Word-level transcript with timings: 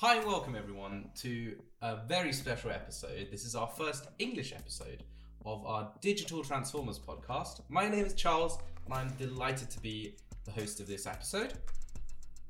Hi 0.00 0.16
and 0.16 0.26
welcome 0.26 0.54
everyone 0.54 1.08
to 1.22 1.56
a 1.80 2.04
very 2.06 2.30
special 2.30 2.70
episode. 2.70 3.28
This 3.30 3.46
is 3.46 3.54
our 3.54 3.66
first 3.66 4.08
English 4.18 4.52
episode 4.52 5.04
of 5.46 5.64
our 5.64 5.90
Digital 6.02 6.44
Transformers 6.44 6.98
podcast. 6.98 7.62
My 7.70 7.88
name 7.88 8.04
is 8.04 8.12
Charles 8.12 8.58
and 8.84 8.92
I'm 8.92 9.08
delighted 9.16 9.70
to 9.70 9.80
be 9.80 10.18
the 10.44 10.50
host 10.50 10.80
of 10.80 10.86
this 10.86 11.06
episode. 11.06 11.54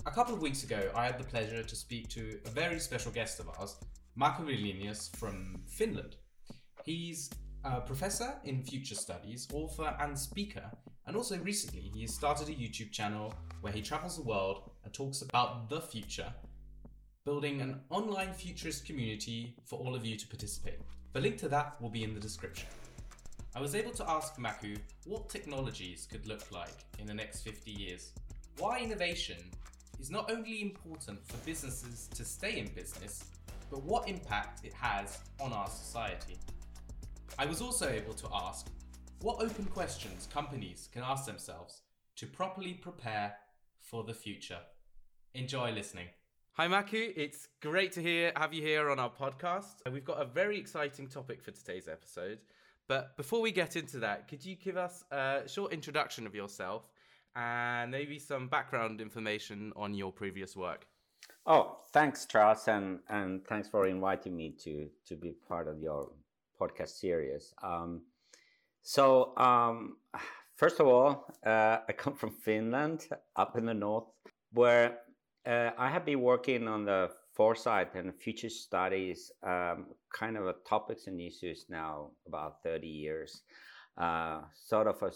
A 0.06 0.10
couple 0.10 0.34
of 0.34 0.42
weeks 0.42 0.64
ago, 0.64 0.90
I 0.92 1.06
had 1.06 1.18
the 1.18 1.24
pleasure 1.24 1.62
to 1.62 1.76
speak 1.76 2.08
to 2.08 2.40
a 2.46 2.50
very 2.50 2.80
special 2.80 3.12
guest 3.12 3.38
of 3.38 3.48
ours, 3.60 3.76
Markku 4.20 4.44
Wilenius 4.44 5.14
from 5.14 5.62
Finland. 5.68 6.16
He's 6.82 7.30
a 7.62 7.80
professor 7.80 8.34
in 8.42 8.64
future 8.64 8.96
studies, 8.96 9.46
author, 9.52 9.94
and 10.00 10.18
speaker, 10.18 10.68
and 11.06 11.14
also 11.14 11.38
recently 11.38 11.92
he 11.94 12.00
has 12.02 12.12
started 12.12 12.48
a 12.48 12.52
YouTube 12.52 12.90
channel 12.90 13.32
where 13.60 13.72
he 13.72 13.82
travels 13.82 14.16
the 14.16 14.24
world 14.24 14.68
and 14.82 14.92
talks 14.92 15.22
about 15.22 15.70
the 15.70 15.80
future, 15.80 16.32
building 17.26 17.60
an 17.60 17.80
online 17.90 18.32
futurist 18.32 18.86
community 18.86 19.56
for 19.64 19.80
all 19.80 19.96
of 19.96 20.06
you 20.06 20.16
to 20.16 20.28
participate. 20.28 20.78
The 21.12 21.20
link 21.20 21.38
to 21.38 21.48
that 21.48 21.74
will 21.82 21.90
be 21.90 22.04
in 22.04 22.14
the 22.14 22.20
description. 22.20 22.68
I 23.56 23.60
was 23.60 23.74
able 23.74 23.90
to 23.94 24.08
ask 24.08 24.36
Markku 24.36 24.78
what 25.06 25.28
technologies 25.28 26.06
could 26.08 26.24
look 26.28 26.52
like 26.52 26.84
in 27.00 27.06
the 27.06 27.12
next 27.12 27.40
50 27.40 27.72
years, 27.72 28.12
why 28.58 28.78
innovation 28.78 29.38
is 29.98 30.08
not 30.08 30.30
only 30.30 30.62
important 30.62 31.18
for 31.26 31.36
businesses 31.38 32.08
to 32.14 32.24
stay 32.24 32.60
in 32.60 32.68
business, 32.68 33.24
but 33.72 33.82
what 33.82 34.08
impact 34.08 34.64
it 34.64 34.72
has 34.74 35.18
on 35.40 35.52
our 35.52 35.68
society. 35.68 36.38
I 37.40 37.46
was 37.46 37.60
also 37.60 37.88
able 37.88 38.14
to 38.14 38.28
ask 38.32 38.68
what 39.22 39.42
open 39.42 39.64
questions 39.64 40.28
companies 40.32 40.88
can 40.92 41.02
ask 41.02 41.26
themselves 41.26 41.82
to 42.18 42.26
properly 42.28 42.74
prepare 42.74 43.34
for 43.80 44.04
the 44.04 44.14
future. 44.14 44.60
Enjoy 45.34 45.72
listening. 45.72 46.06
Hi, 46.58 46.68
Markku. 46.68 47.12
It's 47.14 47.48
great 47.60 47.92
to 47.92 48.00
hear 48.00 48.32
have 48.34 48.54
you 48.54 48.62
here 48.62 48.88
on 48.88 48.98
our 48.98 49.10
podcast. 49.10 49.74
We've 49.92 50.06
got 50.06 50.22
a 50.22 50.24
very 50.24 50.58
exciting 50.58 51.06
topic 51.06 51.42
for 51.42 51.50
today's 51.50 51.86
episode. 51.86 52.38
But 52.88 53.14
before 53.18 53.42
we 53.42 53.52
get 53.52 53.76
into 53.76 53.98
that, 53.98 54.26
could 54.26 54.42
you 54.42 54.56
give 54.56 54.78
us 54.78 55.04
a 55.10 55.42
short 55.46 55.74
introduction 55.74 56.26
of 56.26 56.34
yourself 56.34 56.88
and 57.34 57.90
maybe 57.90 58.18
some 58.18 58.48
background 58.48 59.02
information 59.02 59.70
on 59.76 59.92
your 59.92 60.10
previous 60.10 60.56
work? 60.56 60.86
Oh, 61.44 61.80
thanks, 61.92 62.24
Charles, 62.24 62.66
and, 62.68 63.00
and 63.10 63.46
thanks 63.46 63.68
for 63.68 63.86
inviting 63.86 64.34
me 64.34 64.54
to 64.64 64.88
to 65.08 65.14
be 65.14 65.34
part 65.46 65.68
of 65.68 65.78
your 65.78 66.10
podcast 66.58 66.98
series. 66.98 67.52
Um, 67.62 68.00
so, 68.80 69.36
um, 69.36 69.98
first 70.54 70.80
of 70.80 70.86
all, 70.86 71.26
uh, 71.44 71.80
I 71.86 71.92
come 71.92 72.14
from 72.14 72.30
Finland, 72.30 73.08
up 73.36 73.58
in 73.58 73.66
the 73.66 73.74
north, 73.74 74.08
where 74.54 75.00
uh, 75.46 75.70
I 75.78 75.88
have 75.90 76.04
been 76.04 76.20
working 76.20 76.66
on 76.66 76.84
the 76.84 77.10
foresight 77.34 77.94
and 77.94 78.14
future 78.14 78.48
studies, 78.48 79.30
um, 79.42 79.86
kind 80.12 80.36
of 80.36 80.54
topics 80.68 81.06
and 81.06 81.20
issues 81.20 81.66
now 81.68 82.10
about 82.26 82.62
30 82.62 82.86
years. 82.86 83.42
Uh, 83.96 84.40
sort 84.54 84.88
of 84.88 85.00
a, 85.02 85.12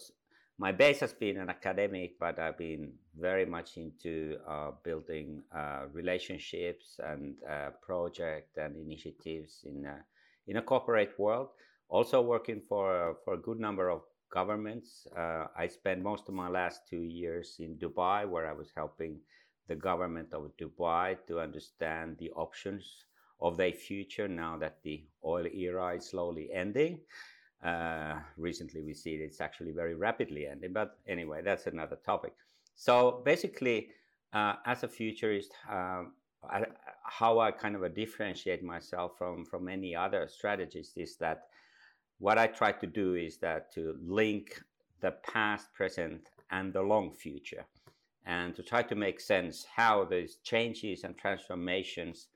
my 0.58 0.72
base 0.72 1.00
has 1.00 1.12
been 1.12 1.38
an 1.38 1.50
academic, 1.50 2.18
but 2.18 2.38
I've 2.38 2.58
been 2.58 2.92
very 3.18 3.44
much 3.44 3.76
into 3.76 4.36
uh, 4.48 4.70
building 4.84 5.42
uh, 5.54 5.86
relationships 5.92 7.00
and 7.02 7.34
uh, 7.50 7.70
projects 7.82 8.56
and 8.56 8.76
initiatives 8.76 9.64
in 9.64 9.84
a, 9.84 9.96
in 10.46 10.56
a 10.58 10.62
corporate 10.62 11.18
world. 11.18 11.48
Also 11.88 12.20
working 12.20 12.62
for 12.68 13.16
for 13.24 13.34
a 13.34 13.38
good 13.38 13.58
number 13.58 13.90
of 13.90 14.02
governments. 14.32 15.08
Uh, 15.16 15.46
I 15.56 15.66
spent 15.66 16.02
most 16.02 16.28
of 16.28 16.34
my 16.34 16.48
last 16.48 16.82
two 16.88 17.02
years 17.02 17.56
in 17.58 17.76
Dubai, 17.76 18.28
where 18.28 18.48
I 18.48 18.52
was 18.52 18.70
helping 18.76 19.18
the 19.70 19.76
government 19.76 20.34
of 20.34 20.50
Dubai 20.60 21.16
to 21.28 21.38
understand 21.38 22.16
the 22.18 22.30
options 22.32 23.04
of 23.40 23.56
their 23.56 23.72
future 23.72 24.26
now 24.26 24.58
that 24.58 24.78
the 24.82 25.04
oil 25.24 25.46
era 25.46 25.94
is 25.94 26.10
slowly 26.10 26.50
ending. 26.52 26.98
Uh, 27.64 28.16
recently, 28.36 28.80
we 28.82 28.92
see 28.92 29.12
it's 29.14 29.40
actually 29.40 29.70
very 29.70 29.94
rapidly 29.94 30.48
ending, 30.48 30.72
but 30.72 30.98
anyway, 31.06 31.40
that's 31.44 31.68
another 31.68 31.98
topic. 32.04 32.34
So 32.74 33.22
basically, 33.24 33.90
uh, 34.32 34.54
as 34.66 34.82
a 34.82 34.88
futurist, 34.88 35.52
um, 35.70 36.14
I, 36.42 36.64
how 37.04 37.38
I 37.38 37.52
kind 37.52 37.76
of 37.76 37.82
differentiate 37.94 38.62
myself 38.64 39.12
from 39.18 39.44
from 39.44 39.68
any 39.68 39.94
other 39.94 40.26
strategists 40.38 40.96
is 40.96 41.16
that 41.24 41.38
what 42.18 42.38
I 42.38 42.46
try 42.48 42.72
to 42.72 42.86
do 43.02 43.14
is 43.14 43.38
that 43.38 43.72
to 43.74 43.96
link 44.20 44.46
the 45.00 45.12
past, 45.32 45.72
present, 45.72 46.22
and 46.50 46.72
the 46.72 46.82
long 46.82 47.12
future 47.12 47.64
and 48.26 48.54
to 48.54 48.62
try 48.62 48.82
to 48.82 48.94
make 48.94 49.20
sense 49.20 49.66
how 49.76 50.04
these 50.04 50.36
changes 50.42 51.04
and 51.04 51.16
transformations, 51.16 52.28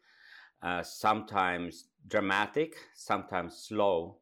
uh, 0.63 0.83
sometimes 0.83 1.87
dramatic, 2.09 2.75
sometimes 2.95 3.57
slow, 3.57 4.17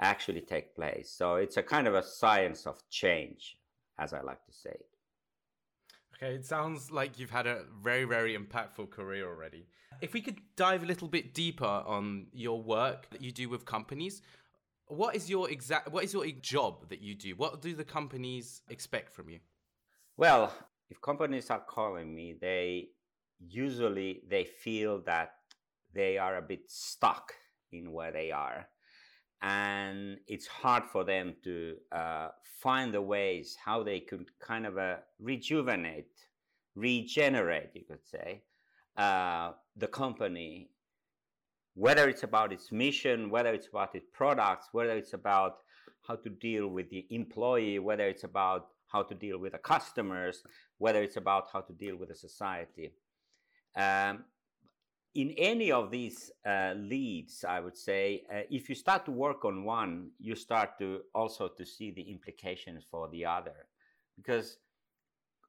actually 0.00 0.40
take 0.40 0.74
place. 0.74 1.10
So 1.10 1.36
it's 1.36 1.56
a 1.56 1.62
kind 1.62 1.86
of 1.86 1.94
a 1.94 2.02
science 2.02 2.66
of 2.66 2.80
change, 2.88 3.58
as 3.98 4.12
I 4.12 4.20
like 4.20 4.44
to 4.46 4.52
say. 4.52 4.76
Okay, 6.14 6.34
it 6.34 6.44
sounds 6.44 6.90
like 6.90 7.18
you've 7.18 7.30
had 7.30 7.46
a 7.46 7.62
very, 7.82 8.04
very 8.04 8.36
impactful 8.36 8.90
career 8.90 9.28
already. 9.28 9.66
If 10.00 10.12
we 10.12 10.20
could 10.20 10.38
dive 10.56 10.82
a 10.82 10.86
little 10.86 11.08
bit 11.08 11.34
deeper 11.34 11.64
on 11.64 12.26
your 12.32 12.60
work 12.60 13.10
that 13.10 13.22
you 13.22 13.32
do 13.32 13.48
with 13.48 13.64
companies, 13.64 14.22
what 14.86 15.14
is 15.14 15.28
your 15.28 15.50
exact 15.50 15.92
what 15.92 16.04
is 16.04 16.12
your 16.12 16.26
job 16.26 16.88
that 16.88 17.00
you 17.02 17.14
do? 17.14 17.34
What 17.36 17.60
do 17.60 17.74
the 17.74 17.84
companies 17.84 18.62
expect 18.68 19.14
from 19.14 19.28
you? 19.28 19.40
Well, 20.16 20.52
if 20.90 21.00
companies 21.00 21.50
are 21.50 21.60
calling 21.60 22.14
me, 22.14 22.34
they 22.40 22.88
usually 23.38 24.22
they 24.28 24.44
feel 24.44 25.00
that 25.06 25.32
they 25.94 26.18
are 26.18 26.36
a 26.36 26.42
bit 26.42 26.70
stuck 26.70 27.32
in 27.72 27.92
where 27.92 28.12
they 28.12 28.30
are. 28.30 28.68
And 29.40 30.18
it's 30.26 30.46
hard 30.46 30.84
for 30.90 31.04
them 31.04 31.34
to 31.44 31.76
uh, 31.92 32.28
find 32.60 32.92
the 32.92 33.02
ways 33.02 33.56
how 33.64 33.82
they 33.82 34.00
could 34.00 34.26
kind 34.40 34.66
of 34.66 34.78
uh, 34.78 34.96
rejuvenate 35.20 36.10
regenerate 36.74 37.70
you 37.74 37.82
could 37.88 38.04
say 38.04 38.42
uh, 38.96 39.52
the 39.76 39.88
company. 39.88 40.70
Whether 41.74 42.08
it's 42.08 42.24
about 42.24 42.52
its 42.52 42.72
mission 42.72 43.30
whether 43.30 43.54
it's 43.54 43.68
about 43.68 43.94
its 43.94 44.06
products 44.12 44.68
whether 44.72 44.96
it's 44.96 45.12
about 45.12 45.58
how 46.06 46.16
to 46.16 46.28
deal 46.28 46.66
with 46.68 46.90
the 46.90 47.06
employee 47.10 47.78
whether 47.78 48.08
it's 48.08 48.24
about 48.24 48.68
how 48.88 49.02
to 49.02 49.14
deal 49.14 49.38
with 49.38 49.52
the 49.52 49.58
customers, 49.58 50.42
whether 50.78 51.02
it's 51.02 51.16
about 51.16 51.48
how 51.52 51.60
to 51.60 51.72
deal 51.72 51.96
with 51.96 52.08
the 52.08 52.14
society. 52.14 52.92
Um, 53.76 54.24
in 55.14 55.30
any 55.38 55.72
of 55.72 55.90
these 55.90 56.30
uh, 56.46 56.74
leads, 56.76 57.44
I 57.44 57.60
would 57.60 57.76
say, 57.76 58.24
uh, 58.32 58.42
if 58.50 58.68
you 58.68 58.74
start 58.74 59.04
to 59.06 59.10
work 59.10 59.44
on 59.44 59.64
one, 59.64 60.10
you 60.18 60.34
start 60.34 60.78
to 60.78 61.00
also 61.14 61.48
to 61.48 61.64
see 61.64 61.90
the 61.90 62.02
implications 62.02 62.84
for 62.90 63.08
the 63.08 63.24
other, 63.24 63.66
because 64.16 64.58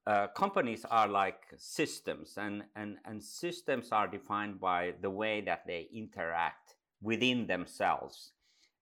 uh, 0.08 0.28
companies 0.28 0.86
are 0.90 1.08
like 1.08 1.44
systems, 1.58 2.38
and, 2.38 2.64
and 2.76 2.98
and 3.06 3.22
systems 3.22 3.92
are 3.92 4.08
defined 4.08 4.60
by 4.60 4.94
the 5.02 5.10
way 5.10 5.42
that 5.42 5.68
they 5.68 5.88
interact 5.94 6.76
within 7.02 7.46
themselves, 7.46 8.32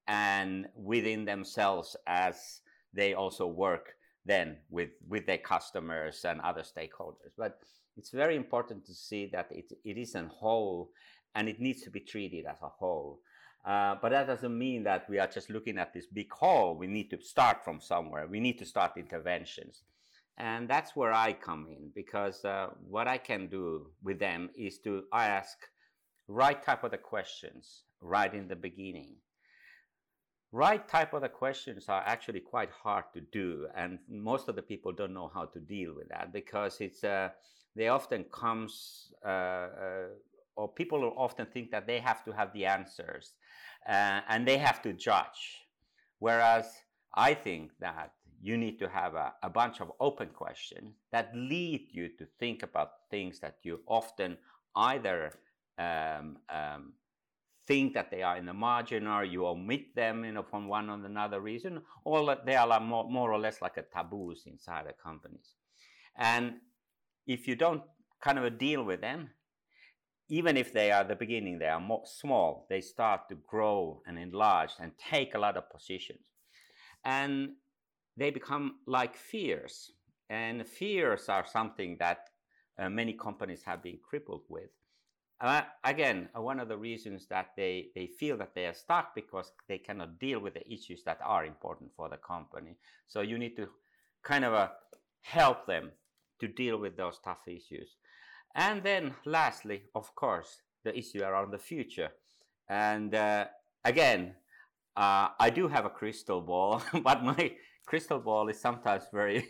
and 0.08 0.68
within 0.76 1.26
themselves 1.26 1.98
as 2.06 2.62
they 2.94 3.14
also 3.14 3.46
work 3.46 3.97
then 4.28 4.58
with 4.70 4.90
with 5.08 5.26
their 5.26 5.38
customers 5.38 6.26
and 6.26 6.42
other 6.42 6.62
stakeholders. 6.62 7.34
But 7.38 7.60
it's 7.96 8.12
very 8.12 8.36
important 8.36 8.86
to 8.86 8.94
see 8.94 9.26
that 9.34 9.48
it, 9.52 9.72
it 9.84 9.98
is 9.98 10.14
a 10.16 10.28
whole 10.28 10.92
and 11.34 11.50
it 11.50 11.60
needs 11.60 11.82
to 11.84 11.90
be 11.90 12.02
treated 12.02 12.46
as 12.46 12.62
a 12.62 12.68
whole. 12.68 13.22
Uh, 13.66 13.96
but 14.02 14.10
that 14.10 14.28
doesn't 14.28 14.58
mean 14.58 14.84
that 14.84 15.10
we 15.10 15.18
are 15.20 15.28
just 15.28 15.50
looking 15.50 15.78
at 15.78 15.94
this 15.94 16.06
big 16.06 16.32
whole 16.32 16.76
we 16.76 16.88
need 16.88 17.10
to 17.10 17.22
start 17.22 17.64
from 17.64 17.82
somewhere. 17.82 18.28
We 18.28 18.40
need 18.40 18.60
to 18.60 18.66
start 18.66 18.98
interventions. 18.98 19.84
And 20.38 20.70
that's 20.70 20.96
where 20.96 21.14
i 21.14 21.34
come 21.34 21.66
in 21.68 21.90
because 21.96 22.46
uh, 22.46 22.68
what 22.88 23.08
i 23.08 23.18
can 23.18 23.48
do 23.48 23.88
with 24.04 24.20
them 24.20 24.52
is 24.56 24.78
to 24.80 25.04
ask 25.12 25.58
right 26.28 26.62
type 26.64 26.84
of 26.84 26.92
the 26.92 26.98
questions 26.98 27.84
right 28.02 28.34
in 28.34 28.48
the 28.48 28.56
beginning 28.56 29.16
right 30.52 30.88
type 30.88 31.14
of 31.14 31.22
the 31.22 31.30
questions 31.30 31.90
are 31.90 32.04
actually 32.06 32.40
quite 32.40 32.70
hard 32.72 33.04
to 33.14 33.22
do 33.32 33.68
and 33.76 34.00
most 34.10 34.48
of 34.48 34.56
the 34.56 34.62
people 34.62 34.92
don't 34.92 35.14
know 35.14 35.30
how 35.34 35.46
to 35.46 35.60
deal 35.60 35.94
with 35.96 36.08
that 36.10 36.32
because 36.32 36.80
it's 36.80 37.04
uh, 37.04 37.30
they 37.76 37.90
often 37.90 38.24
comes 38.26 39.12
uh, 39.26 39.28
uh, 39.28 40.08
or 40.56 40.68
people 40.68 41.14
often 41.18 41.46
think 41.46 41.70
that 41.72 41.86
they 41.86 42.00
have 42.00 42.24
to 42.24 42.32
have 42.32 42.52
the 42.54 42.66
answers 42.66 43.34
uh, 43.88 44.22
and 44.30 44.48
they 44.48 44.58
have 44.58 44.82
to 44.82 44.94
judge. 44.94 45.68
Whereas 46.20 46.66
i 47.14 47.34
think 47.34 47.72
that 47.80 48.12
you 48.42 48.58
need 48.58 48.78
to 48.80 48.88
have 48.88 49.16
a, 49.16 49.34
a 49.44 49.50
bunch 49.50 49.82
of 49.82 49.92
open 50.00 50.30
questions 50.30 50.96
that 51.12 51.32
lead 51.34 51.88
you 51.92 52.10
to 52.18 52.26
think 52.40 52.64
about 52.64 52.92
things 53.10 53.40
that 53.40 53.58
you 53.64 53.80
often 53.88 54.38
either 54.76 55.32
um, 55.80 56.38
um, 56.50 56.94
think 57.68 57.94
that 57.94 58.10
they 58.10 58.24
are 58.24 58.38
in 58.38 58.46
the 58.46 58.54
margin 58.54 59.06
or 59.08 59.24
you 59.24 59.46
omit 59.46 59.94
them 59.96 60.24
you 60.24 60.32
know, 60.32 60.44
from 60.44 60.68
one 60.68 60.90
or 60.90 61.06
another 61.06 61.42
reason, 61.42 61.82
or 62.06 62.38
they 62.46 62.56
are 62.56 62.80
more, 62.80 63.10
more 63.10 63.32
or 63.32 63.40
less 63.40 63.62
like 63.62 63.78
a 63.78 63.84
taboos 63.84 64.44
inside 64.46 64.88
the 64.88 64.94
companies. 64.94 65.56
And 66.16 66.56
if 67.28 67.48
you 67.48 67.56
don't 67.56 67.84
kind 68.22 68.40
of 68.40 68.58
deal 68.58 68.84
with 68.84 69.02
them, 69.02 69.30
even 70.30 70.58
if 70.58 70.74
they 70.74 70.92
are 70.92 71.04
the 71.04 71.16
beginning, 71.16 71.60
they 71.60 71.68
are 71.68 71.80
more 71.80 72.04
small, 72.06 72.66
they 72.70 72.82
start 72.82 73.30
to 73.30 73.36
grow 73.36 74.02
and 74.06 74.18
enlarge 74.18 74.72
and 74.80 74.92
take 74.98 75.36
a 75.36 75.40
lot 75.40 75.58
of 75.58 75.70
positions. 75.70 76.20
And 77.06 77.52
they 78.18 78.32
become 78.32 78.80
like 78.86 79.16
fears. 79.16 79.92
And 80.30 80.68
fears 80.68 81.30
are 81.30 81.46
something 81.46 81.98
that 82.00 82.30
uh, 82.78 82.90
many 82.90 83.14
companies 83.14 83.64
have 83.64 83.82
been 83.82 84.00
crippled 84.04 84.44
with. 84.50 84.70
Again, 85.40 86.30
uh, 86.36 86.42
one 86.42 86.60
of 86.60 86.68
the 86.68 86.78
reasons 86.78 87.28
that 87.28 87.52
they, 87.56 87.90
they 87.96 88.08
feel 88.08 88.38
that 88.38 88.56
they 88.56 88.66
are 88.66 88.74
stuck 88.74 89.14
because 89.14 89.52
they 89.68 89.78
cannot 89.78 90.20
deal 90.20 90.40
with 90.40 90.56
the 90.56 90.72
issues 90.72 91.04
that 91.04 91.20
are 91.24 91.46
important 91.46 91.92
for 91.96 92.10
the 92.10 92.18
company. 92.18 92.78
So 93.08 93.22
you 93.22 93.38
need 93.38 93.56
to 93.58 93.68
kind 94.24 94.44
of 94.44 94.54
uh, 94.54 94.70
help 95.22 95.68
them 95.68 95.92
to 96.40 96.48
deal 96.48 96.78
with 96.78 96.98
those 96.98 97.20
tough 97.24 97.48
issues. 97.48 97.98
And 98.56 98.82
then, 98.82 99.14
lastly, 99.26 99.84
of 99.94 100.14
course, 100.16 100.62
the 100.84 100.98
issue 100.98 101.22
around 101.24 101.52
the 101.52 101.60
future. 101.60 102.10
And 102.68 103.14
uh, 103.14 103.46
again, 103.86 104.34
uh, 104.96 105.30
I 105.40 105.52
do 105.52 105.68
have 105.68 105.86
a 105.86 105.90
crystal 105.90 106.42
ball, 106.42 106.82
but 107.04 107.24
my 107.24 107.54
crystal 107.86 108.20
ball 108.20 108.50
is 108.50 108.60
sometimes 108.60 109.04
very 109.14 109.48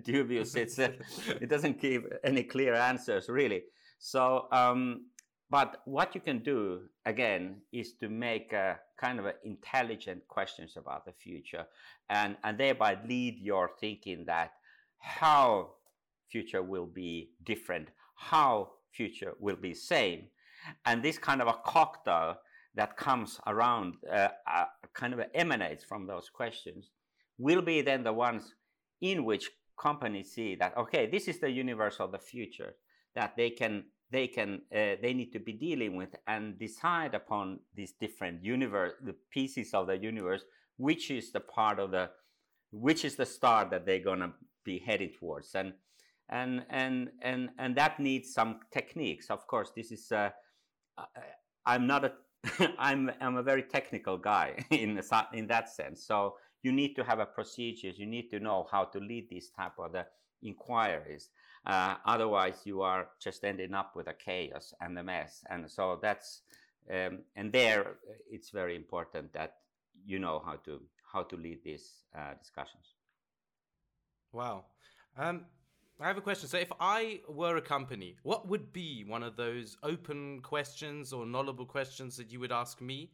dubious. 0.04 0.56
It's 0.56 0.78
uh, 0.78 0.92
it 1.40 1.48
doesn't 1.48 1.80
give 1.80 2.04
any 2.24 2.42
clear 2.42 2.74
answers 2.74 3.28
really. 3.28 3.62
So, 4.02 4.48
um, 4.50 5.09
but 5.50 5.82
what 5.84 6.14
you 6.14 6.20
can 6.20 6.38
do 6.38 6.82
again 7.04 7.62
is 7.72 7.94
to 7.94 8.08
make 8.08 8.52
a 8.52 8.78
kind 8.98 9.18
of 9.18 9.26
intelligent 9.44 10.26
questions 10.28 10.74
about 10.76 11.04
the 11.04 11.12
future, 11.12 11.66
and 12.08 12.36
and 12.44 12.58
thereby 12.58 12.98
lead 13.08 13.38
your 13.40 13.70
thinking 13.80 14.24
that 14.26 14.52
how 14.98 15.72
future 16.30 16.62
will 16.62 16.86
be 16.86 17.30
different, 17.44 17.88
how 18.14 18.70
future 18.92 19.34
will 19.40 19.56
be 19.56 19.74
same, 19.74 20.28
and 20.84 21.02
this 21.02 21.18
kind 21.18 21.42
of 21.42 21.48
a 21.48 21.58
cocktail 21.64 22.36
that 22.74 22.96
comes 22.96 23.40
around 23.46 23.94
uh, 24.10 24.28
uh, 24.50 24.64
kind 24.94 25.12
of 25.12 25.20
emanates 25.34 25.84
from 25.84 26.06
those 26.06 26.28
questions 26.28 26.90
will 27.38 27.62
be 27.62 27.82
then 27.82 28.04
the 28.04 28.12
ones 28.12 28.54
in 29.00 29.24
which 29.24 29.50
companies 29.80 30.32
see 30.32 30.54
that 30.54 30.76
okay 30.76 31.06
this 31.06 31.26
is 31.26 31.40
the 31.40 31.50
universe 31.50 31.96
of 32.00 32.12
the 32.12 32.18
future 32.18 32.74
that 33.14 33.34
they 33.36 33.50
can 33.50 33.82
they 34.10 34.26
can 34.26 34.62
uh, 34.74 34.96
they 35.02 35.12
need 35.14 35.32
to 35.32 35.40
be 35.40 35.52
dealing 35.52 35.96
with 35.96 36.14
and 36.26 36.58
decide 36.58 37.14
upon 37.14 37.60
these 37.74 37.92
different 38.00 38.42
universe 38.44 38.92
the 39.04 39.14
pieces 39.30 39.72
of 39.74 39.86
the 39.86 39.96
universe 39.96 40.42
which 40.76 41.10
is 41.10 41.32
the 41.32 41.40
part 41.40 41.78
of 41.78 41.90
the 41.90 42.10
which 42.72 43.04
is 43.04 43.16
the 43.16 43.26
star 43.26 43.68
that 43.70 43.86
they're 43.86 43.98
going 43.98 44.20
to 44.20 44.32
be 44.64 44.78
headed 44.78 45.10
towards 45.18 45.54
and 45.54 45.72
and 46.28 46.64
and 46.70 47.10
and 47.22 47.50
and 47.58 47.76
that 47.76 47.98
needs 47.98 48.32
some 48.32 48.60
techniques 48.72 49.30
of 49.30 49.46
course 49.46 49.72
this 49.74 49.90
is 49.90 50.12
uh, 50.12 50.30
i'm 51.66 51.86
not 51.86 52.04
a 52.04 52.12
i'm 52.78 53.10
i'm 53.20 53.36
a 53.36 53.42
very 53.42 53.62
technical 53.62 54.16
guy 54.16 54.54
in 54.70 54.94
the, 54.94 55.26
in 55.32 55.46
that 55.46 55.68
sense 55.68 56.06
so 56.06 56.34
you 56.62 56.72
need 56.72 56.94
to 56.94 57.04
have 57.04 57.18
a 57.18 57.26
procedures. 57.26 57.98
You 57.98 58.06
need 58.06 58.30
to 58.30 58.40
know 58.40 58.66
how 58.70 58.84
to 58.84 58.98
lead 58.98 59.28
these 59.30 59.50
type 59.50 59.72
of 59.78 59.92
the 59.92 60.06
inquiries. 60.42 61.30
Uh, 61.66 61.96
otherwise, 62.06 62.62
you 62.64 62.82
are 62.82 63.08
just 63.20 63.44
ending 63.44 63.74
up 63.74 63.94
with 63.94 64.08
a 64.08 64.14
chaos 64.14 64.72
and 64.80 64.98
a 64.98 65.02
mess. 65.02 65.44
And 65.50 65.70
so 65.70 65.98
that's 66.00 66.42
um, 66.90 67.20
and 67.36 67.52
there 67.52 67.96
it's 68.30 68.50
very 68.50 68.74
important 68.74 69.32
that 69.34 69.56
you 70.04 70.18
know 70.18 70.42
how 70.44 70.56
to 70.64 70.80
how 71.12 71.22
to 71.24 71.36
lead 71.36 71.62
these 71.62 72.04
uh, 72.16 72.34
discussions. 72.38 72.94
Wow. 74.32 74.64
Um, 75.16 75.44
I 76.00 76.06
have 76.06 76.16
a 76.16 76.22
question. 76.22 76.48
So, 76.48 76.56
if 76.56 76.72
I 76.80 77.20
were 77.28 77.56
a 77.56 77.62
company, 77.62 78.16
what 78.22 78.48
would 78.48 78.72
be 78.72 79.04
one 79.06 79.22
of 79.22 79.36
those 79.36 79.76
open 79.82 80.40
questions 80.40 81.12
or 81.12 81.26
knowledgeable 81.26 81.66
questions 81.66 82.16
that 82.16 82.32
you 82.32 82.40
would 82.40 82.52
ask 82.52 82.80
me 82.80 83.10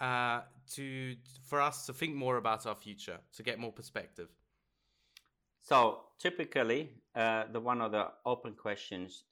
uh, 0.00 0.40
to 0.72 1.14
for 1.44 1.60
us 1.60 1.86
to 1.86 1.92
think 1.92 2.16
more 2.16 2.36
about 2.38 2.66
our 2.66 2.74
future, 2.74 3.18
to 3.34 3.42
get 3.42 3.58
more 3.58 3.72
perspective? 3.72 4.28
So 5.64 6.00
typically, 6.18 6.90
uh, 7.16 7.44
the 7.50 7.58
one 7.58 7.80
of 7.80 7.90
the 7.92 8.08
open 8.26 8.52
questions 8.52 9.24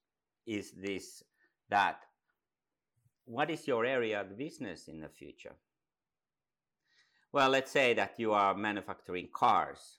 is 0.46 0.72
this: 0.72 1.22
that 1.68 2.00
what 3.26 3.50
is 3.50 3.68
your 3.68 3.84
area 3.84 4.22
of 4.22 4.36
business 4.36 4.88
in 4.88 5.00
the 5.00 5.10
future? 5.10 5.54
Well, 7.32 7.50
let's 7.50 7.70
say 7.70 7.92
that 7.94 8.14
you 8.18 8.32
are 8.32 8.54
manufacturing 8.54 9.28
cars. 9.32 9.98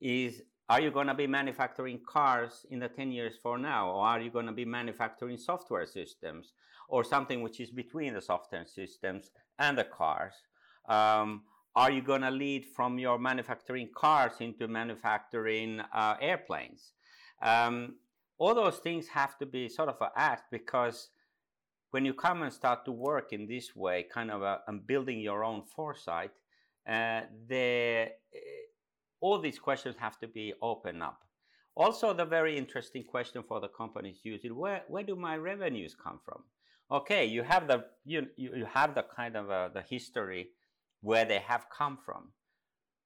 Is 0.00 0.42
are 0.68 0.80
you 0.80 0.90
going 0.90 1.06
to 1.06 1.14
be 1.14 1.26
manufacturing 1.26 2.00
cars 2.06 2.66
in 2.70 2.80
the 2.80 2.88
10 2.88 3.10
years 3.10 3.34
for 3.42 3.58
now 3.58 3.90
or 3.90 4.04
are 4.04 4.20
you 4.20 4.30
going 4.30 4.46
to 4.46 4.52
be 4.52 4.66
manufacturing 4.66 5.38
software 5.38 5.86
systems 5.86 6.52
or 6.88 7.02
something 7.02 7.42
which 7.42 7.58
is 7.58 7.70
between 7.70 8.12
the 8.12 8.20
software 8.20 8.66
systems 8.66 9.30
and 9.58 9.78
the 9.78 9.84
cars 9.84 10.34
um, 10.88 11.42
are 11.74 11.90
you 11.90 12.02
going 12.02 12.22
to 12.22 12.30
lead 12.30 12.64
from 12.64 12.98
your 12.98 13.18
manufacturing 13.18 13.88
cars 13.94 14.32
into 14.40 14.66
manufacturing 14.68 15.80
uh, 15.94 16.14
airplanes 16.20 16.92
um, 17.42 17.94
all 18.38 18.54
those 18.54 18.78
things 18.78 19.08
have 19.08 19.38
to 19.38 19.46
be 19.46 19.68
sort 19.68 19.88
of 19.88 19.96
asked 20.16 20.44
because 20.50 21.10
when 21.90 22.04
you 22.04 22.12
come 22.12 22.42
and 22.42 22.52
start 22.52 22.84
to 22.84 22.92
work 22.92 23.32
in 23.32 23.46
this 23.46 23.74
way 23.74 24.06
kind 24.12 24.30
of 24.30 24.60
and 24.66 24.86
building 24.86 25.20
your 25.20 25.44
own 25.44 25.62
foresight 25.62 26.32
uh, 26.88 27.20
the 27.48 28.08
all 29.20 29.38
these 29.38 29.58
questions 29.58 29.96
have 29.98 30.18
to 30.20 30.28
be 30.28 30.54
opened 30.62 31.02
up. 31.02 31.20
Also, 31.76 32.12
the 32.12 32.24
very 32.24 32.56
interesting 32.56 33.04
question 33.04 33.42
for 33.46 33.60
the 33.60 33.68
companies 33.68 34.20
using 34.22 34.56
where 34.56 34.82
where 34.88 35.04
do 35.04 35.14
my 35.14 35.36
revenues 35.36 35.94
come 35.94 36.18
from? 36.24 36.42
Okay, 36.90 37.26
you 37.26 37.42
have 37.42 37.68
the 37.68 37.84
you 38.04 38.26
you 38.36 38.66
have 38.72 38.94
the 38.94 39.04
kind 39.14 39.36
of 39.36 39.50
uh, 39.50 39.68
the 39.68 39.82
history 39.82 40.48
where 41.00 41.24
they 41.24 41.38
have 41.38 41.66
come 41.70 41.98
from, 42.04 42.32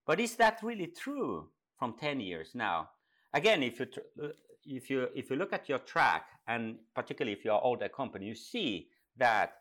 but 0.07 0.21
is 0.21 0.37
that 0.37 0.63
really 0.63 0.87
true 0.87 1.49
from 1.79 1.95
ten 1.99 2.21
years 2.21 2.51
now? 2.55 2.91
Again, 3.35 3.63
if 3.63 3.81
you 3.81 3.87
uh, 4.23 4.29
if 4.65 4.91
you 4.91 5.09
if 5.15 5.31
you 5.31 5.37
look 5.37 5.53
at 5.53 5.69
your 5.69 5.79
track, 5.81 6.27
and 6.47 6.77
particularly 6.95 7.37
if 7.37 7.45
you're 7.45 7.55
an 7.55 7.61
older 7.63 7.89
company, 7.89 8.27
you 8.27 8.35
see 8.35 8.89
that 9.17 9.55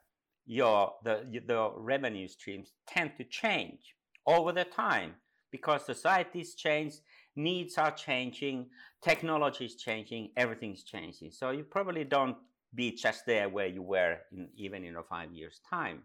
your 0.45 0.93
the 1.03 1.41
the 1.45 1.71
revenue 1.77 2.27
streams 2.27 2.73
tend 2.87 3.11
to 3.17 3.23
change 3.23 3.95
over 4.25 4.51
the 4.51 4.65
time 4.65 5.15
because 5.51 5.85
societies 5.85 6.55
change, 6.55 6.95
needs 7.35 7.77
are 7.77 7.91
changing, 7.91 8.67
technology 9.03 9.65
is 9.65 9.75
changing, 9.75 10.31
everything's 10.37 10.83
changing. 10.83 11.31
So 11.31 11.51
you 11.51 11.63
probably 11.63 12.05
don't 12.05 12.37
be 12.73 12.91
just 12.91 13.25
there 13.25 13.49
where 13.49 13.67
you 13.67 13.81
were 13.81 14.17
in, 14.31 14.47
even 14.55 14.85
in 14.85 14.95
a 14.95 15.03
five 15.03 15.31
years 15.33 15.59
time. 15.69 16.03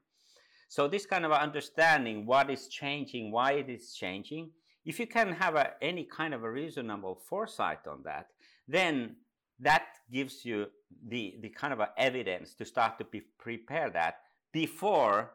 So 0.69 0.89
this 0.89 1.07
kind 1.07 1.25
of 1.25 1.33
understanding 1.33 2.27
what 2.27 2.51
is 2.51 2.69
changing, 2.69 3.31
why 3.31 3.53
it 3.53 3.69
is 3.69 3.95
changing, 3.95 4.51
if 4.85 5.01
you 5.01 5.07
can 5.07 5.33
have 5.33 5.55
a, 5.55 5.73
any 5.83 6.05
kind 6.05 6.35
of 6.35 6.45
a 6.45 6.51
reasonable 6.51 7.17
foresight 7.29 7.87
on 7.87 8.03
that, 8.05 8.29
then 8.69 9.17
that 9.61 9.87
gives 10.13 10.45
you 10.45 10.67
the, 11.09 11.37
the 11.41 11.49
kind 11.49 11.73
of 11.73 11.81
evidence 11.97 12.55
to 12.55 12.65
start 12.65 12.99
to 12.99 13.05
be, 13.05 13.23
prepare 13.39 13.91
that 13.91 14.19
before 14.53 15.33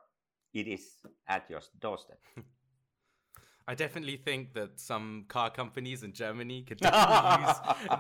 it 0.54 0.68
is 0.68 0.96
at 1.28 1.50
your 1.50 1.62
doorstep. 1.80 2.20
I 3.68 3.76
definitely 3.76 4.18
think 4.18 4.54
that 4.54 4.80
some 4.80 5.26
car 5.28 5.50
companies 5.50 6.04
in 6.04 6.14
Germany 6.14 6.64
could 6.64 6.82
use, 6.84 7.56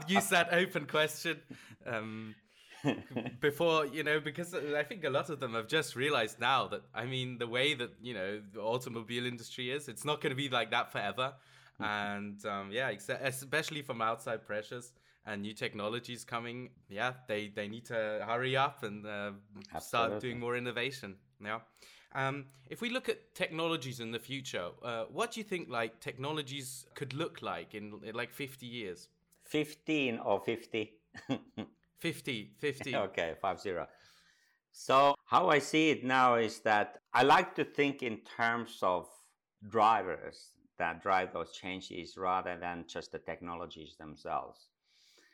use 0.07 0.29
that 0.29 0.53
open 0.53 0.85
question 0.85 1.39
um, 1.85 2.35
before, 3.39 3.85
you 3.85 4.03
know, 4.03 4.19
because 4.19 4.53
I 4.53 4.83
think 4.83 5.03
a 5.03 5.09
lot 5.09 5.29
of 5.29 5.39
them 5.39 5.53
have 5.53 5.67
just 5.67 5.95
realized 5.95 6.39
now 6.39 6.67
that, 6.67 6.81
I 6.93 7.05
mean, 7.05 7.37
the 7.37 7.47
way 7.47 7.73
that, 7.73 7.91
you 8.01 8.13
know, 8.13 8.41
the 8.53 8.61
automobile 8.61 9.25
industry 9.25 9.71
is, 9.71 9.87
it's 9.87 10.05
not 10.05 10.21
going 10.21 10.31
to 10.31 10.35
be 10.35 10.49
like 10.49 10.71
that 10.71 10.91
forever. 10.91 11.33
Mm-hmm. 11.79 11.83
And 11.83 12.45
um, 12.45 12.69
yeah, 12.71 12.89
especially 12.89 13.81
from 13.81 14.01
outside 14.01 14.45
pressures 14.45 14.93
and 15.25 15.41
new 15.41 15.53
technologies 15.53 16.23
coming, 16.23 16.69
yeah, 16.89 17.13
they, 17.27 17.47
they 17.47 17.67
need 17.67 17.85
to 17.85 18.25
hurry 18.27 18.57
up 18.57 18.83
and 18.83 19.05
uh, 19.05 19.31
start 19.79 20.19
doing 20.19 20.39
more 20.39 20.55
innovation. 20.57 21.15
Yeah. 21.43 21.59
Um, 22.13 22.45
if 22.69 22.81
we 22.81 22.89
look 22.89 23.07
at 23.07 23.33
technologies 23.35 23.99
in 23.99 24.11
the 24.11 24.19
future, 24.19 24.69
uh, 24.83 25.05
what 25.05 25.31
do 25.31 25.39
you 25.39 25.43
think 25.45 25.69
like 25.69 25.99
technologies 26.01 26.85
could 26.93 27.13
look 27.13 27.41
like 27.41 27.73
in, 27.73 27.99
in 28.03 28.15
like 28.15 28.31
50 28.31 28.65
years? 28.65 29.07
15 29.45 30.19
or 30.19 30.39
50? 30.41 30.93
50, 32.01 32.55
50. 32.59 32.95
okay, 33.07 33.35
50. 33.41 33.75
So, 34.71 35.15
how 35.25 35.49
I 35.49 35.59
see 35.59 35.91
it 35.91 36.03
now 36.03 36.35
is 36.35 36.59
that 36.61 37.01
I 37.13 37.23
like 37.23 37.55
to 37.55 37.63
think 37.63 38.01
in 38.01 38.19
terms 38.37 38.79
of 38.81 39.07
drivers 39.69 40.51
that 40.79 41.03
drive 41.03 41.31
those 41.31 41.51
changes 41.51 42.17
rather 42.17 42.57
than 42.59 42.85
just 42.87 43.11
the 43.11 43.19
technologies 43.19 43.95
themselves. 43.99 44.69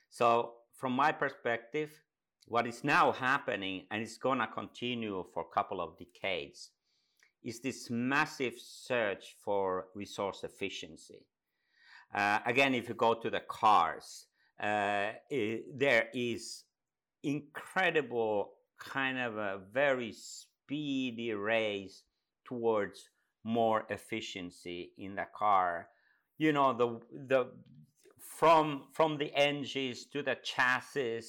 So, 0.09 0.53
from 0.73 0.93
my 0.93 1.11
perspective, 1.11 1.91
what 2.47 2.67
is 2.67 2.83
now 2.83 3.11
happening, 3.11 3.85
and 3.89 4.01
it's 4.01 4.17
going 4.17 4.39
to 4.39 4.47
continue 4.47 5.25
for 5.33 5.43
a 5.43 5.53
couple 5.53 5.79
of 5.79 5.97
decades, 5.97 6.71
is 7.43 7.61
this 7.61 7.89
massive 7.89 8.55
search 8.57 9.35
for 9.43 9.87
resource 9.95 10.43
efficiency. 10.43 11.25
Uh, 12.13 12.39
again, 12.45 12.73
if 12.73 12.89
you 12.89 12.95
go 12.95 13.13
to 13.13 13.29
the 13.29 13.41
cars, 13.41 14.26
it, 14.59 15.79
there 15.79 16.07
is 16.13 16.63
incredible 17.23 18.53
kind 18.79 19.17
of 19.17 19.37
a 19.37 19.59
very 19.71 20.11
speedy 20.11 21.33
race 21.33 22.03
towards 22.45 23.09
more 23.43 23.85
efficiency 23.89 24.91
in 24.97 25.15
the 25.15 25.25
car. 25.35 25.87
You 26.37 26.51
know, 26.53 26.73
the 26.73 26.99
the 27.27 27.51
from 28.19 28.83
from 28.93 29.17
the 29.17 29.33
engines 29.35 30.05
to 30.13 30.21
the 30.21 30.37
chassis 30.43 31.21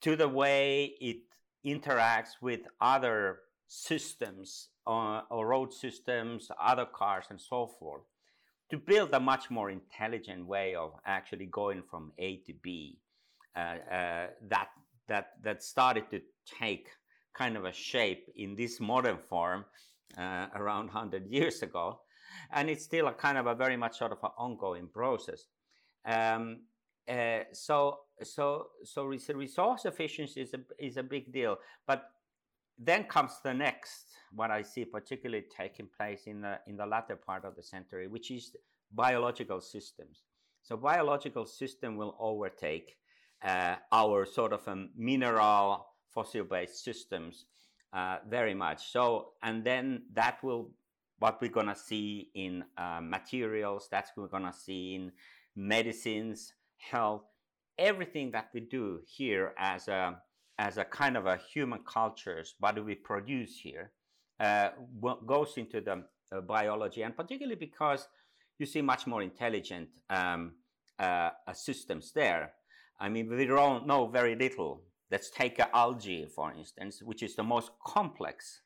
to 0.00 0.16
the 0.16 0.28
way 0.28 0.94
it 1.00 1.18
interacts 1.66 2.40
with 2.40 2.60
other 2.80 3.40
systems 3.68 4.68
uh, 4.86 5.22
or 5.30 5.48
road 5.48 5.72
systems, 5.72 6.50
other 6.60 6.86
cars, 6.86 7.26
and 7.30 7.40
so 7.40 7.66
forth, 7.66 8.02
to 8.70 8.78
build 8.78 9.12
a 9.12 9.20
much 9.20 9.50
more 9.50 9.70
intelligent 9.70 10.46
way 10.46 10.74
of 10.74 10.92
actually 11.04 11.46
going 11.46 11.82
from 11.90 12.12
A 12.18 12.36
to 12.46 12.52
B. 12.62 12.98
Uh, 13.56 13.76
uh, 13.90 14.26
that 14.48 14.68
that 15.08 15.32
that 15.42 15.62
started 15.62 16.04
to 16.10 16.20
take 16.46 16.88
kind 17.34 17.56
of 17.56 17.64
a 17.64 17.72
shape 17.72 18.30
in 18.36 18.54
this 18.54 18.80
modern 18.80 19.18
form 19.28 19.64
uh, 20.16 20.46
around 20.54 20.86
100 20.92 21.26
years 21.26 21.62
ago, 21.62 22.00
and 22.52 22.70
it's 22.70 22.84
still 22.84 23.08
a 23.08 23.12
kind 23.12 23.38
of 23.38 23.46
a 23.46 23.54
very 23.54 23.76
much 23.76 23.98
sort 23.98 24.12
of 24.12 24.18
an 24.22 24.30
ongoing 24.38 24.88
process. 24.88 25.46
Um, 26.04 26.60
uh, 27.08 27.40
so 27.52 27.98
so 28.22 28.68
so 28.84 29.04
resource 29.04 29.84
efficiency 29.84 30.42
is 30.42 30.54
a, 30.54 30.60
is 30.78 30.96
a 30.96 31.02
big 31.02 31.32
deal, 31.32 31.58
but 31.86 32.04
then 32.78 33.04
comes 33.04 33.32
the 33.42 33.52
next 33.52 34.09
what 34.34 34.50
I 34.50 34.62
see 34.62 34.84
particularly 34.84 35.44
taking 35.56 35.88
place 35.96 36.26
in 36.26 36.40
the 36.40 36.58
in 36.66 36.76
the 36.76 36.86
latter 36.86 37.16
part 37.16 37.44
of 37.44 37.56
the 37.56 37.62
century, 37.62 38.06
which 38.08 38.30
is 38.30 38.56
biological 38.92 39.60
systems. 39.60 40.22
So 40.62 40.76
biological 40.76 41.46
system 41.46 41.96
will 41.96 42.16
overtake 42.18 42.96
uh, 43.42 43.76
our 43.92 44.26
sort 44.26 44.52
of 44.52 44.66
a 44.68 44.86
mineral 44.96 45.86
fossil-based 46.14 46.84
systems 46.84 47.46
uh, 47.92 48.18
very 48.28 48.54
much. 48.54 48.92
So 48.92 49.32
and 49.42 49.64
then 49.64 50.02
that 50.12 50.42
will 50.42 50.70
what 51.18 51.40
we're 51.40 51.50
gonna 51.50 51.76
see 51.76 52.30
in 52.34 52.64
uh, 52.78 53.00
materials. 53.02 53.88
That's 53.90 54.10
what 54.14 54.24
we're 54.24 54.38
gonna 54.38 54.52
see 54.52 54.94
in 54.94 55.12
medicines, 55.56 56.54
health, 56.76 57.24
everything 57.78 58.30
that 58.30 58.48
we 58.54 58.60
do 58.60 59.00
here 59.06 59.54
as 59.58 59.88
a 59.88 60.20
as 60.58 60.76
a 60.76 60.84
kind 60.84 61.16
of 61.16 61.24
a 61.24 61.38
human 61.38 61.80
cultures, 61.86 62.54
what 62.60 62.74
do 62.74 62.84
we 62.84 62.94
produce 62.94 63.58
here, 63.58 63.92
uh, 64.40 64.70
goes 65.26 65.54
into 65.56 65.80
the 65.80 66.02
uh, 66.32 66.40
biology, 66.40 67.02
and 67.02 67.16
particularly 67.16 67.56
because 67.56 68.08
you 68.58 68.66
see 68.66 68.82
much 68.82 69.06
more 69.06 69.22
intelligent 69.22 69.88
um, 70.08 70.52
uh, 70.98 71.30
systems 71.52 72.12
there. 72.12 72.52
I 72.98 73.08
mean, 73.08 73.28
we 73.28 73.46
don't 73.46 73.86
know 73.86 74.06
very 74.06 74.34
little. 74.34 74.82
Let's 75.10 75.30
take 75.30 75.58
algae, 75.74 76.26
for 76.26 76.52
instance, 76.52 77.02
which 77.02 77.22
is 77.22 77.34
the 77.34 77.42
most 77.42 77.70
complex 77.84 78.62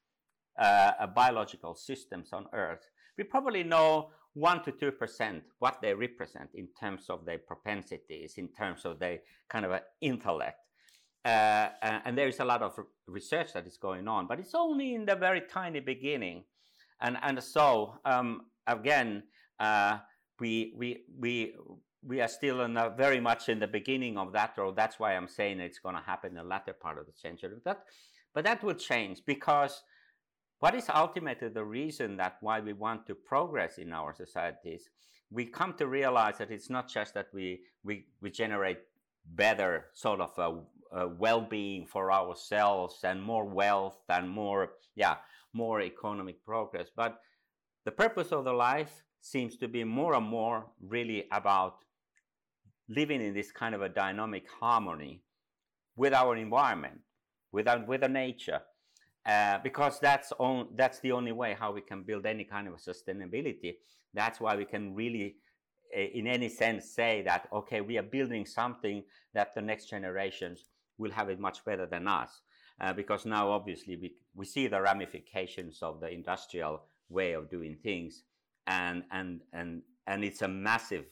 uh, 0.59 1.07
biological 1.09 1.75
systems 1.75 2.33
on 2.33 2.47
Earth. 2.53 2.87
We 3.17 3.25
probably 3.25 3.63
know 3.63 4.11
1 4.35 4.65
to 4.65 4.73
2% 4.73 5.43
what 5.61 5.81
they 5.81 5.95
represent 5.95 6.51
in 6.55 6.69
terms 6.79 7.09
of 7.09 7.25
their 7.25 7.39
propensities, 7.39 8.35
in 8.37 8.49
terms 8.49 8.85
of 8.85 8.99
their 8.99 9.21
kind 9.49 9.65
of 9.65 9.81
intellect. 10.01 10.59
Uh, 11.25 11.69
and 12.05 12.19
there 12.19 12.29
is 12.29 12.39
a 12.41 12.45
lot 12.45 12.63
of 12.63 12.79
research 13.07 13.55
that 13.55 13.67
is 13.67 13.79
going 13.79 14.07
on, 14.09 14.27
but 14.27 14.39
it's 14.39 14.55
only 14.55 14.95
in 14.95 15.07
the 15.07 15.17
very 15.17 15.41
tiny 15.41 15.81
beginning. 15.81 16.45
And, 17.01 17.17
and 17.23 17.43
so, 17.43 17.95
um, 18.05 18.43
again, 18.67 19.23
uh, 19.59 19.99
we, 20.39 20.75
we, 20.77 21.05
we, 21.19 21.55
we 22.03 22.21
are 22.21 22.29
still 22.29 22.61
in 22.63 22.77
a, 22.77 22.91
very 22.91 23.21
much 23.21 23.49
in 23.49 23.59
the 23.59 23.67
beginning 23.67 24.19
of 24.19 24.33
that 24.33 24.57
road. 24.59 24.77
That's 24.77 24.99
why 24.99 25.15
I'm 25.15 25.29
saying 25.29 25.61
it's 25.61 25.79
going 25.79 25.95
to 25.95 26.03
happen 26.03 26.31
in 26.31 26.37
the 26.37 26.45
latter 26.45 26.75
part 26.75 26.99
of 26.99 27.07
the 27.07 27.13
century. 27.13 27.57
But, 27.65 27.85
but 28.35 28.45
that 28.45 28.63
will 28.63 28.75
change 28.75 29.23
because 29.25 29.83
what 30.61 30.75
is 30.75 30.89
ultimately 30.95 31.49
the 31.49 31.65
reason 31.65 32.17
that 32.19 32.37
why 32.41 32.61
we 32.61 32.73
want 32.75 33.07
to 33.07 33.15
progress 33.15 33.79
in 33.79 33.93
our 33.93 34.15
societies? 34.15 34.91
We 35.31 35.47
come 35.47 35.75
to 35.75 35.87
realize 35.87 36.39
that 36.39 36.51
it's 36.51 36.71
not 36.71 36.89
just 36.89 37.15
that 37.15 37.29
we, 37.33 37.61
we, 37.83 38.07
we 38.21 38.31
generate 38.31 38.79
better 39.25 39.87
sort 39.95 40.21
of 40.21 40.39
a 40.95 41.09
well-being 41.09 41.87
for 41.87 42.13
ourselves 42.13 43.01
and 43.03 43.23
more 43.23 43.45
wealth 43.45 43.99
and 44.09 44.29
more, 44.29 44.71
yeah, 44.95 45.17
more 45.53 45.81
economic 45.81 46.45
progress, 46.45 46.89
but 46.95 47.21
the 47.85 47.91
purpose 47.91 48.33
of 48.33 48.45
the 48.45 48.53
life 48.53 49.03
seems 49.21 49.57
to 49.57 49.69
be 49.69 49.85
more 49.85 50.15
and 50.15 50.27
more 50.27 50.67
really 50.81 51.27
about 51.33 51.77
living 52.89 53.21
in 53.21 53.35
this 53.35 53.51
kind 53.51 53.75
of 53.75 53.83
a 53.83 53.89
dynamic 53.89 54.47
harmony 54.61 55.23
with 55.97 56.13
our 56.13 56.37
environment, 56.37 57.01
with, 57.53 57.67
our, 57.67 57.85
with 57.85 58.09
nature, 58.11 58.61
uh, 59.27 59.59
because 59.63 59.99
that's 60.01 60.33
on, 60.39 60.69
that's 60.77 61.01
the 61.01 61.13
only 61.13 61.33
way 61.33 61.57
how 61.59 61.73
we 61.73 61.81
can 61.81 62.03
build 62.03 62.27
any 62.27 62.45
kind 62.45 62.69
of 62.69 62.75
sustainability. 62.75 63.77
That's 64.13 64.41
why 64.41 64.57
we 64.57 64.65
can 64.65 64.95
really, 64.95 65.37
uh, 65.97 66.01
in 66.01 66.27
any 66.27 66.49
sense, 66.49 66.91
say 66.91 67.23
that 67.23 67.49
okay, 67.53 67.81
we 67.81 67.97
are 67.97 68.03
building 68.03 68.45
something 68.45 69.03
that 69.33 69.55
the 69.55 69.63
next 69.63 69.87
generations 69.87 70.69
will 70.99 71.11
have 71.11 71.29
it 71.29 71.41
much 71.41 71.65
better 71.65 71.87
than 71.87 72.07
us. 72.09 72.41
Uh, 72.81 72.93
because 72.93 73.25
now, 73.25 73.51
obviously, 73.51 73.97
we 73.97 74.15
we 74.35 74.45
see 74.45 74.67
the 74.67 74.81
ramifications 74.81 75.83
of 75.83 76.01
the 76.01 76.11
industrial 76.11 76.83
way 77.09 77.33
of 77.33 77.51
doing 77.51 77.77
things, 77.83 78.25
and 78.67 79.05
and 79.13 79.43
and 79.53 79.83
and 80.07 80.25
it's 80.25 80.43
a 80.43 80.49
massive 80.49 81.07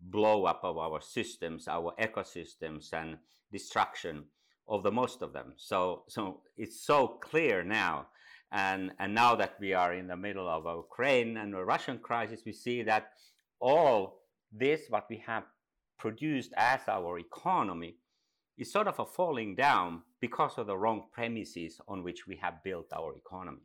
blow 0.00 0.44
up 0.44 0.60
of 0.62 0.76
our 0.78 1.00
systems, 1.00 1.68
our 1.68 1.94
ecosystems, 1.98 2.92
and 2.92 3.16
destruction 3.50 4.24
of 4.68 4.82
the 4.82 4.90
most 4.90 5.22
of 5.22 5.32
them. 5.32 5.52
So, 5.56 6.04
so 6.08 6.40
it's 6.56 6.80
so 6.84 7.08
clear 7.08 7.62
now. 7.62 8.08
And, 8.52 8.92
and 8.98 9.14
now 9.14 9.34
that 9.36 9.54
we 9.60 9.74
are 9.74 9.94
in 9.94 10.06
the 10.06 10.16
middle 10.16 10.48
of 10.48 10.66
a 10.66 10.76
Ukraine 10.76 11.36
and 11.36 11.54
a 11.54 11.64
Russian 11.64 11.98
crisis, 11.98 12.42
we 12.46 12.52
see 12.52 12.82
that 12.82 13.12
all 13.60 14.20
this, 14.52 14.82
what 14.88 15.06
we 15.10 15.22
have 15.26 15.44
produced 15.98 16.52
as 16.56 16.80
our 16.88 17.18
economy, 17.18 17.96
is 18.58 18.72
sort 18.72 18.88
of 18.88 18.98
a 18.98 19.04
falling 19.04 19.54
down 19.54 20.02
because 20.20 20.58
of 20.58 20.66
the 20.66 20.76
wrong 20.76 21.04
premises 21.12 21.80
on 21.88 22.02
which 22.02 22.26
we 22.26 22.36
have 22.36 22.62
built 22.64 22.86
our 22.92 23.14
economy. 23.16 23.62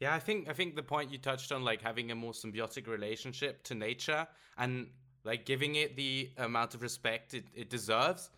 Yeah, 0.00 0.14
I 0.14 0.18
think 0.18 0.48
I 0.48 0.52
think 0.52 0.76
the 0.76 0.82
point 0.82 1.10
you 1.10 1.18
touched 1.18 1.52
on, 1.52 1.64
like 1.64 1.80
having 1.80 2.10
a 2.10 2.14
more 2.14 2.32
symbiotic 2.32 2.86
relationship 2.88 3.62
to 3.64 3.74
nature 3.74 4.26
and 4.58 4.88
like 5.24 5.46
giving 5.46 5.76
it 5.76 5.96
the 5.96 6.30
amount 6.36 6.74
of 6.74 6.82
respect 6.82 7.32
it, 7.32 7.44
it 7.54 7.70
deserves, 7.70 8.30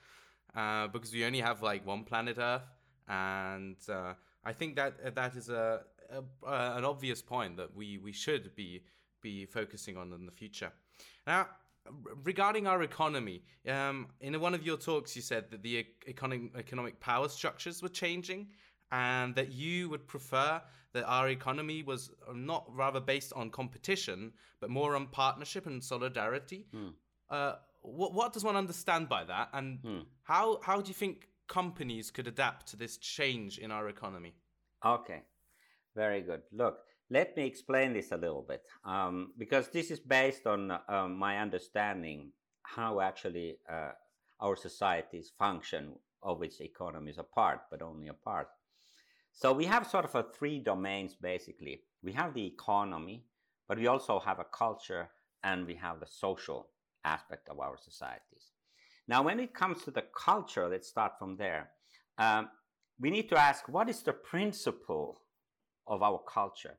uh, 0.54 0.86
because 0.88 1.12
we 1.12 1.24
only 1.24 1.40
have 1.40 1.62
like 1.62 1.84
one 1.86 2.04
planet 2.04 2.36
Earth, 2.38 2.68
and 3.08 3.76
uh, 3.88 4.14
I 4.44 4.52
think 4.52 4.76
that 4.76 5.14
that 5.14 5.34
is 5.34 5.48
a, 5.48 5.80
a, 6.10 6.22
an 6.76 6.84
obvious 6.84 7.22
point 7.22 7.56
that 7.56 7.74
we 7.74 7.98
we 7.98 8.12
should 8.12 8.54
be 8.54 8.82
be 9.22 9.46
focusing 9.46 9.96
on 9.96 10.12
in 10.12 10.26
the 10.26 10.32
future. 10.32 10.70
Now, 11.26 11.48
regarding 12.24 12.66
our 12.66 12.82
economy, 12.82 13.42
um, 13.68 14.08
in 14.20 14.38
one 14.40 14.54
of 14.54 14.64
your 14.64 14.76
talks, 14.76 15.16
you 15.16 15.22
said 15.22 15.50
that 15.50 15.62
the 15.62 15.86
economic 16.06 16.52
economic 16.56 17.00
power 17.00 17.28
structures 17.28 17.82
were 17.82 17.88
changing, 17.88 18.48
and 18.92 19.34
that 19.34 19.52
you 19.52 19.88
would 19.88 20.06
prefer 20.06 20.60
that 20.92 21.04
our 21.04 21.28
economy 21.28 21.82
was 21.82 22.10
not 22.34 22.64
rather 22.68 23.00
based 23.00 23.32
on 23.34 23.50
competition, 23.50 24.32
but 24.60 24.70
more 24.70 24.96
on 24.96 25.06
partnership 25.08 25.66
and 25.66 25.82
solidarity. 25.82 26.66
Mm. 26.74 26.92
Uh, 27.28 27.54
what, 27.82 28.14
what 28.14 28.32
does 28.32 28.44
one 28.44 28.56
understand 28.56 29.08
by 29.08 29.24
that, 29.24 29.48
and 29.52 29.78
hmm. 29.80 29.98
how 30.22 30.60
how 30.62 30.80
do 30.80 30.88
you 30.88 30.94
think 30.94 31.28
companies 31.48 32.10
could 32.10 32.26
adapt 32.26 32.66
to 32.68 32.76
this 32.76 32.96
change 32.96 33.58
in 33.58 33.70
our 33.70 33.88
economy? 33.88 34.34
Okay, 34.84 35.22
very 35.94 36.20
good. 36.20 36.42
Look, 36.52 36.80
let 37.10 37.36
me 37.36 37.46
explain 37.46 37.92
this 37.92 38.10
a 38.12 38.16
little 38.16 38.44
bit 38.46 38.62
um, 38.84 39.32
because 39.38 39.68
this 39.68 39.90
is 39.90 40.00
based 40.00 40.46
on 40.46 40.70
uh, 40.70 41.08
my 41.08 41.38
understanding 41.38 42.32
how 42.62 43.00
actually 43.00 43.58
uh, 43.70 43.90
our 44.40 44.56
societies 44.56 45.32
function, 45.38 45.94
of 46.22 46.40
which 46.40 46.60
economies 46.60 47.18
are 47.18 47.24
part, 47.34 47.60
but 47.70 47.82
only 47.82 48.08
a 48.08 48.14
part. 48.14 48.48
So 49.32 49.52
we 49.52 49.66
have 49.66 49.86
sort 49.86 50.04
of 50.04 50.14
a 50.14 50.24
three 50.36 50.58
domains 50.58 51.14
basically. 51.14 51.82
We 52.02 52.12
have 52.12 52.34
the 52.34 52.46
economy, 52.46 53.24
but 53.68 53.78
we 53.78 53.86
also 53.86 54.18
have 54.18 54.40
a 54.40 54.44
culture 54.44 55.10
and 55.44 55.66
we 55.66 55.74
have 55.74 56.00
the 56.00 56.06
social 56.06 56.68
aspect 57.04 57.48
of 57.48 57.60
our 57.60 57.76
societies. 57.76 58.50
Now, 59.06 59.22
when 59.22 59.38
it 59.38 59.54
comes 59.54 59.84
to 59.84 59.92
the 59.92 60.04
culture, 60.16 60.68
let's 60.68 60.88
start 60.88 61.12
from 61.18 61.36
there. 61.36 61.70
Um, 62.18 62.48
we 62.98 63.10
need 63.10 63.28
to 63.28 63.38
ask 63.38 63.68
what 63.68 63.88
is 63.88 64.02
the 64.02 64.12
principle 64.12 65.20
of 65.86 66.02
our 66.02 66.20
culture? 66.26 66.78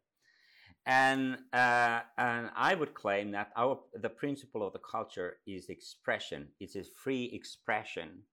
And, 0.87 1.39
uh, 1.51 1.99
and 2.17 2.49
I 2.55 2.73
would 2.73 2.93
claim 2.93 3.31
that 3.31 3.51
our, 3.57 3.77
the 3.93 4.09
principle 4.09 4.65
of 4.65 4.71
the 4.71 4.79
culture 4.79 5.37
is 5.45 5.67
expression. 5.67 6.47
It's 6.61 6.77
a 6.77 6.83
free 6.83 7.29
expression, 7.33 8.23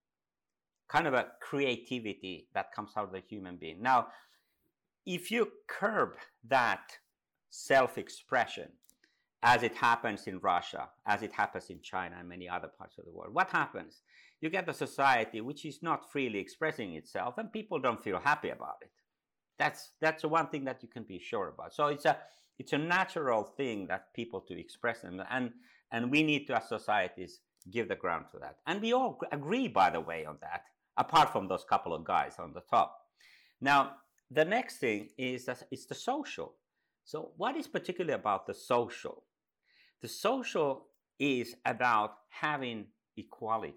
kind 0.89 1.09
of 1.09 1.15
a 1.15 1.33
creativity 1.43 2.47
that 2.55 2.73
comes 2.73 2.93
out 2.97 3.07
of 3.07 3.13
the 3.13 3.23
human 3.29 3.57
being. 3.57 3.83
Now, 3.83 4.07
if 5.05 5.33
you 5.33 5.49
curb 5.67 6.15
that 6.49 6.99
self 7.51 7.99
expression, 7.99 8.69
as 9.45 9.63
it 9.63 9.75
happens 9.75 10.27
in 10.27 10.39
Russia, 10.39 10.89
as 11.07 11.23
it 11.23 11.33
happens 11.33 11.69
in 11.69 11.81
China 11.83 12.17
and 12.19 12.29
many 12.29 12.49
other 12.49 12.69
parts 12.79 12.97
of 12.99 13.05
the 13.05 13.11
world. 13.11 13.35
What 13.35 13.51
happens? 13.51 14.01
You 14.41 14.49
get 14.49 14.69
a 14.69 14.73
society 14.73 15.43
which 15.43 15.67
is 15.67 15.83
not 15.83 16.11
freely 16.11 16.39
expressing 16.39 16.95
itself, 16.95 17.37
and 17.37 17.53
people 17.53 17.79
don't 17.79 18.03
feel 18.03 18.19
happy 18.19 18.49
about 18.49 18.77
it. 18.81 18.91
That's 19.59 19.93
that's 20.01 20.23
the 20.23 20.29
one 20.29 20.49
thing 20.49 20.65
that 20.65 20.83
you 20.83 20.89
can 20.89 21.03
be 21.03 21.19
sure 21.19 21.49
about. 21.49 21.75
So 21.75 21.89
it's 21.89 22.07
a 22.07 22.17
it's 22.59 22.73
a 22.73 22.79
natural 22.79 23.43
thing 23.43 23.87
that 23.89 24.15
people 24.15 24.41
to 24.43 24.59
express 24.59 25.01
them, 25.03 25.23
and 25.31 25.53
and 25.91 26.11
we 26.11 26.23
need 26.23 26.47
to 26.47 26.57
as 26.57 26.69
societies 26.69 27.41
give 27.71 27.89
the 27.89 27.97
ground 27.97 28.27
to 28.33 28.39
that. 28.39 28.57
And 28.67 28.81
we 28.81 28.93
all 28.93 29.19
agree, 29.33 29.69
by 29.69 29.91
the 29.91 30.01
way, 30.01 30.25
on 30.25 30.39
that. 30.41 30.63
Apart 30.97 31.33
from 31.33 31.49
those 31.49 31.65
couple 31.65 31.95
of 31.95 32.05
guys 32.05 32.35
on 32.39 32.53
the 32.53 32.63
top. 32.71 32.97
Now 33.61 33.97
the 34.31 34.45
next 34.45 34.79
thing 34.79 35.09
is 35.17 35.45
that 35.47 35.63
it's 35.71 35.87
the 35.87 35.95
social. 35.95 36.55
So 37.05 37.33
what 37.37 37.57
is 37.57 37.67
particularly 37.67 38.15
about 38.15 38.47
the 38.47 38.55
social? 38.55 39.25
The 40.03 40.09
social 40.09 40.87
is 41.19 41.55
about 41.65 42.15
having 42.29 42.87
equality 43.17 43.75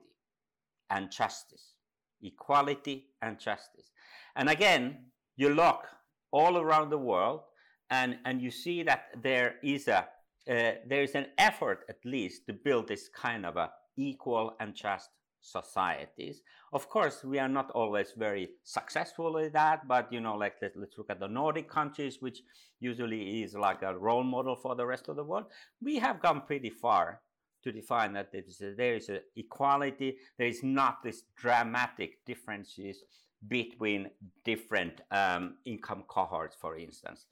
and 0.89 1.12
justice. 1.12 1.74
Equality 2.22 3.07
and 3.22 3.39
justice. 3.39 3.91
And 4.36 4.50
again, 4.50 5.05
you 5.36 5.50
look 5.50 5.86
all 6.31 6.57
around 6.57 6.89
the 6.89 6.98
world 6.98 7.41
and, 7.89 8.17
and 8.25 8.41
you 8.41 8.51
see 8.51 8.84
that 8.84 9.08
there 9.22 9.56
is 9.63 9.88
a 9.88 10.08
uh, 10.50 10.72
there 10.88 11.03
is 11.03 11.13
an 11.13 11.25
effort 11.38 11.84
at 11.89 11.98
least 12.06 12.48
to 12.48 12.53
build 12.53 12.88
this 12.88 13.10
kind 13.10 13.46
of 13.46 13.58
a 13.58 13.70
equal 13.98 14.56
and 14.62 14.74
just 14.74 15.10
societies. 15.41 16.41
Of 16.72 16.89
course, 16.89 17.24
we 17.24 17.39
are 17.39 17.50
not 17.50 17.72
always 17.72 18.13
very 18.15 18.50
successful 18.63 19.38
at 19.39 19.53
that, 19.53 19.88
but 19.88 20.12
you 20.12 20.22
know, 20.22 20.36
like 20.36 20.56
let, 20.62 20.75
us 20.77 20.98
look 20.98 21.10
at 21.10 21.20
the 21.20 21.27
Nordic 21.27 21.70
countries, 21.70 22.22
which 22.22 22.44
usually 22.79 23.44
is 23.44 23.56
like 23.56 23.82
a 23.82 23.98
role 23.98 24.24
model 24.24 24.56
for 24.56 24.75
the 24.75 24.86
rest 24.86 25.10
of 25.10 25.15
the 25.15 25.24
world. 25.24 25.46
We 25.82 25.98
have 25.98 26.22
gone 26.22 26.44
pretty 26.46 26.70
far 26.70 27.22
to 27.63 27.72
define 27.72 28.13
that 28.13 28.32
there 28.32 28.96
is 28.96 29.10
a 29.10 29.20
equality. 29.36 30.17
There 30.38 30.48
is 30.48 30.63
not 30.63 31.03
this 31.03 31.24
dramatic 31.36 32.25
differences 32.25 33.03
between 33.48 34.10
different 34.44 35.01
um, 35.12 35.58
income 35.65 36.03
cohorts, 36.08 36.56
for 36.60 36.77
instance. 36.77 37.25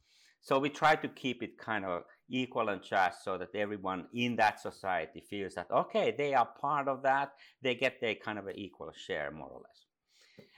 So 0.45 0.59
we 0.59 0.69
try 0.69 0.95
to 0.95 1.07
keep 1.07 1.41
it 1.41 1.57
kind 1.57 1.83
of 1.83 2.03
equal 2.29 2.69
and 2.69 2.83
just 2.83 3.23
so 3.23 3.35
that 3.35 3.55
everyone 3.55 4.05
in 4.13 4.35
that 4.35 4.59
society 4.59 5.19
feels 5.27 5.55
that, 5.55 5.65
okay, 5.71 6.13
they 6.15 6.35
are 6.35 6.45
part 6.45 6.87
of 6.87 7.01
that. 7.01 7.33
They 7.63 7.73
get 7.73 7.99
their 7.99 8.13
kind 8.13 8.37
of 8.37 8.45
an 8.45 8.55
equal 8.55 8.91
share, 8.95 9.31
more 9.31 9.49
or 9.49 9.61
less. 9.63 9.85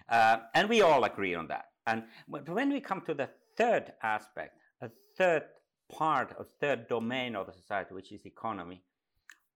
Uh, 0.10 0.44
and 0.54 0.68
we 0.68 0.82
all 0.82 1.06
agree 1.06 1.36
on 1.36 1.48
that. 1.48 1.68
And 1.86 2.04
when 2.28 2.70
we 2.70 2.82
come 2.82 3.00
to 3.06 3.14
the 3.14 3.30
third 3.56 3.94
aspect, 4.04 4.58
a 4.82 4.90
third 5.18 5.44
part, 5.90 6.36
a 6.38 6.44
third 6.44 6.90
domain 6.90 7.38
of 7.38 7.48
the 7.48 7.54
society, 7.54 7.94
which 7.94 8.12
is 8.12 8.26
economy, 8.26 8.84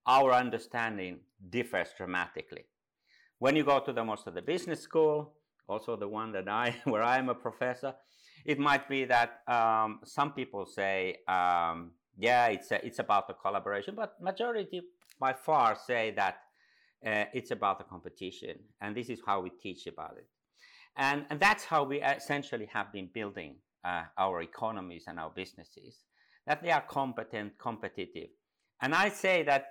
our 0.08 0.32
understanding 0.32 1.20
differs 1.50 1.90
dramatically. 1.98 2.64
When 3.40 3.58
you 3.58 3.66
go 3.66 3.82
to 3.82 3.92
the 3.92 4.06
most 4.06 4.28
of 4.28 4.36
the 4.36 4.42
business 4.42 4.80
school, 4.80 5.34
also 5.68 5.98
the 5.98 6.08
one 6.08 6.32
that 6.32 6.48
I, 6.48 6.78
where 6.86 7.04
I 7.04 7.18
am 7.18 7.28
a 7.28 7.36
professor, 7.36 7.96
it 8.46 8.60
might 8.60 8.88
be 8.90 9.06
that 9.06 9.42
um, 9.48 10.00
some 10.04 10.34
people 10.34 10.66
say, 10.66 11.18
um, 11.28 11.92
yeah, 12.18 12.48
it's 12.48 12.72
a, 12.72 12.86
it's 12.86 13.00
about 13.00 13.28
the 13.28 13.34
collaboration, 13.34 13.96
but 13.96 14.22
majority 14.22 14.82
by 15.20 15.34
far 15.34 15.76
say 15.76 16.12
that 16.16 16.38
uh, 17.06 17.26
it's 17.34 17.52
about 17.52 17.78
the 17.78 17.84
competition, 17.84 18.58
and 18.82 18.96
this 18.96 19.10
is 19.10 19.20
how 19.26 19.42
we 19.42 19.50
teach 19.50 19.88
about 19.88 20.16
it, 20.18 20.28
and 20.96 21.26
and 21.30 21.40
that's 21.40 21.64
how 21.64 21.84
we 21.84 22.02
essentially 22.02 22.68
have 22.72 22.92
been 22.92 23.10
building 23.14 23.56
uh, 23.84 24.04
our 24.18 24.42
economies 24.42 25.06
and 25.08 25.20
our 25.20 25.32
businesses, 25.32 26.04
that 26.46 26.62
they 26.62 26.72
are 26.72 26.84
competent, 26.88 27.58
competitive, 27.58 28.30
and 28.82 28.94
I 28.94 29.10
say 29.10 29.44
that 29.44 29.66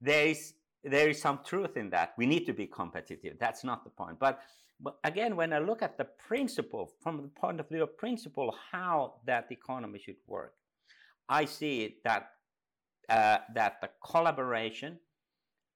there 0.00 0.26
is 0.26 0.54
there 0.84 1.08
is 1.08 1.20
some 1.20 1.40
truth 1.44 1.76
in 1.76 1.90
that. 1.90 2.14
We 2.16 2.26
need 2.26 2.46
to 2.46 2.52
be 2.52 2.66
competitive. 2.66 3.36
That's 3.40 3.64
not 3.64 3.82
the 3.84 3.90
point, 3.90 4.18
but 4.18 4.40
but 4.80 4.98
again, 5.02 5.34
when 5.34 5.52
I 5.52 5.58
look 5.58 5.82
at 5.82 5.98
the 5.98 6.04
principle 6.04 6.92
from 7.02 7.22
the 7.22 7.28
point 7.28 7.58
of 7.60 7.68
view 7.68 7.82
of 7.82 7.96
principle, 7.98 8.54
how 8.70 9.14
that 9.26 9.50
economy 9.50 9.98
should 9.98 10.16
work, 10.26 10.54
I 11.28 11.44
see 11.46 11.96
that 12.04 12.30
uh, 13.08 13.38
that 13.54 13.80
the 13.80 13.90
collaboration, 14.04 14.98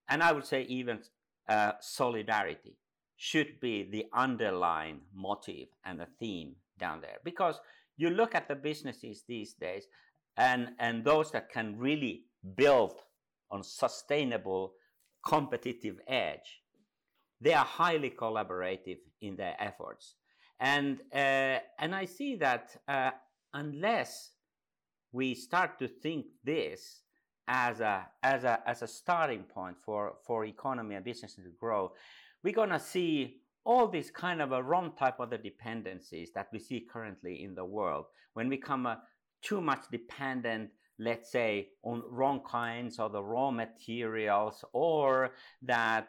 and 0.09 0.23
I 0.23 0.33
would 0.33 0.47
say 0.47 0.63
even 0.63 1.01
uh, 1.49 1.73
solidarity, 1.81 2.77
should 3.17 3.59
be 3.61 3.89
the 3.91 4.07
underlying 4.15 5.01
motive 5.15 5.69
and 5.85 5.99
the 5.99 6.09
theme 6.21 6.57
down 6.79 7.01
there. 7.01 7.19
Because 7.25 7.61
you 7.97 8.11
look 8.11 8.35
at 8.35 8.49
the 8.49 8.55
businesses 8.55 9.25
these 9.27 9.55
days, 9.55 9.87
and 10.37 10.71
and 10.79 11.05
those 11.05 11.33
that 11.33 11.51
can 11.51 11.77
really 11.79 12.25
build 12.57 13.01
on 13.51 13.63
sustainable 13.65 14.75
competitive 15.27 15.99
edge, 16.07 16.62
they 17.43 17.53
are 17.53 17.65
highly 17.65 18.11
collaborative 18.11 18.99
in 19.21 19.37
their 19.37 19.57
efforts. 19.59 20.15
And, 20.61 21.01
uh, 21.13 21.59
and 21.79 21.95
I 21.95 22.05
see 22.05 22.37
that 22.37 22.77
uh, 22.87 23.11
unless 23.53 24.31
we 25.11 25.35
start 25.35 25.79
to 25.81 25.89
think 25.89 26.27
this 26.45 27.03
as 27.49 27.81
a, 27.81 28.07
as 28.23 28.45
a, 28.45 28.61
as 28.65 28.83
a 28.83 28.87
starting 28.87 29.43
point 29.43 29.77
for, 29.85 30.15
for 30.25 30.45
economy 30.45 30.95
and 30.95 31.05
business 31.05 31.35
to 31.35 31.43
grow, 31.59 31.93
we're 32.45 32.55
going 32.55 32.71
to 32.71 32.79
see 32.79 33.41
all 33.65 33.89
these 33.89 34.11
kind 34.11 34.41
of 34.41 34.53
a 34.53 34.63
wrong 34.63 34.93
type 34.97 35.19
of 35.19 35.31
the 35.31 35.39
dependencies 35.39 36.31
that 36.35 36.49
we 36.53 36.61
see 36.61 36.87
currently 36.93 37.43
in 37.43 37.55
the 37.55 37.65
world 37.65 38.07
when 38.35 38.49
we 38.49 38.57
become 38.57 38.87
uh, 38.87 38.97
too 39.43 39.61
much 39.61 39.85
dependent 39.91 40.71
let's 40.99 41.31
say 41.31 41.69
on 41.83 42.03
wrong 42.09 42.41
kinds 42.49 42.99
of 42.99 43.13
the 43.13 43.23
raw 43.23 43.51
materials 43.51 44.65
or 44.73 45.31
that 45.63 46.09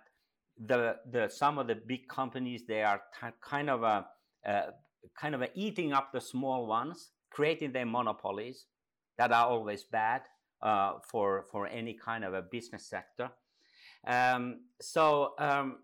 the, 0.58 0.98
the 1.12 1.30
some 1.30 1.58
of 1.58 1.68
the 1.68 1.76
big 1.76 2.08
companies 2.08 2.64
they 2.68 2.84
are 2.84 3.02
t- 3.20 3.28
kind 3.42 3.70
of 3.70 3.84
a, 3.84 4.06
uh, 4.48 4.72
kind 5.20 5.36
of 5.36 5.42
a 5.42 5.50
eating 5.56 5.94
up 5.94 6.12
the 6.14 6.22
small 6.22 6.68
ones 6.68 7.12
creating 7.30 7.72
their 7.72 7.86
monopolies 7.86 8.66
that 9.18 9.32
are 9.32 9.48
always 9.48 9.84
bad 9.84 10.22
uh, 10.62 10.94
for 11.10 11.46
for 11.52 11.68
any 11.68 11.94
kind 11.94 12.24
of 12.24 12.34
a 12.34 12.42
business 12.42 12.86
sector. 12.86 13.30
Um, 14.06 14.62
so 14.82 15.34
um, 15.40 15.80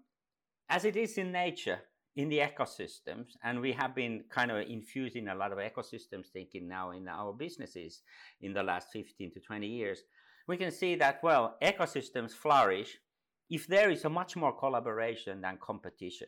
as 0.70 0.86
it 0.86 0.96
is 0.96 1.18
in 1.18 1.32
nature, 1.32 1.80
in 2.16 2.30
the 2.30 2.40
ecosystems, 2.40 3.38
and 3.44 3.62
we 3.62 3.72
have 3.72 3.96
been 3.96 4.24
kind 4.30 4.52
of 4.52 4.68
infusing 4.68 5.30
a 5.30 5.36
lot 5.36 5.52
of 5.52 5.58
ecosystems 5.58 6.28
thinking 6.28 6.68
now 6.68 6.92
in 6.92 7.08
our 7.08 7.34
businesses 7.34 8.02
in 8.42 8.54
the 8.54 8.64
last 8.64 8.90
15 8.92 9.32
to 9.32 9.40
20 9.40 9.68
years. 9.68 10.04
We 10.48 10.58
can 10.58 10.72
see 10.72 10.96
that 10.96 11.22
well, 11.24 11.56
ecosystems 11.62 12.32
flourish 12.32 12.98
if 13.50 13.68
there 13.68 13.90
is 13.90 14.06
a 14.06 14.10
much 14.10 14.36
more 14.36 14.54
collaboration 14.58 15.42
than 15.42 15.58
competition. 15.58 16.28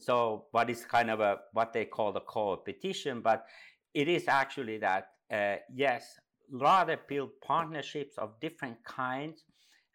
So 0.00 0.46
what 0.50 0.68
is 0.68 0.84
kind 0.84 1.10
of 1.10 1.20
a 1.20 1.38
what 1.52 1.72
they 1.72 1.84
call 1.84 2.12
the 2.12 2.20
competition, 2.20 3.20
but 3.20 3.46
it 3.94 4.08
is 4.08 4.28
actually 4.28 4.78
that 4.78 5.08
uh, 5.32 5.56
yes, 5.74 6.18
rather 6.50 6.98
build 7.08 7.30
partnerships 7.40 8.18
of 8.18 8.38
different 8.40 8.82
kinds 8.84 9.44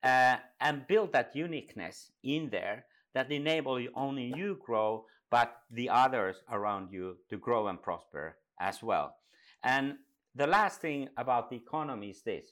uh, 0.03 0.37
and 0.61 0.87
build 0.87 1.13
that 1.13 1.35
uniqueness 1.35 2.11
in 2.23 2.49
there 2.49 2.85
that 3.13 3.31
enable 3.31 3.79
you 3.79 3.91
only 3.95 4.31
you 4.35 4.59
grow, 4.63 5.05
but 5.29 5.57
the 5.71 5.89
others 5.89 6.37
around 6.51 6.91
you 6.91 7.17
to 7.29 7.37
grow 7.37 7.67
and 7.67 7.81
prosper 7.81 8.37
as 8.59 8.81
well. 8.81 9.15
And 9.63 9.95
the 10.35 10.47
last 10.47 10.81
thing 10.81 11.09
about 11.17 11.49
the 11.49 11.57
economy 11.57 12.09
is 12.11 12.21
this: 12.21 12.45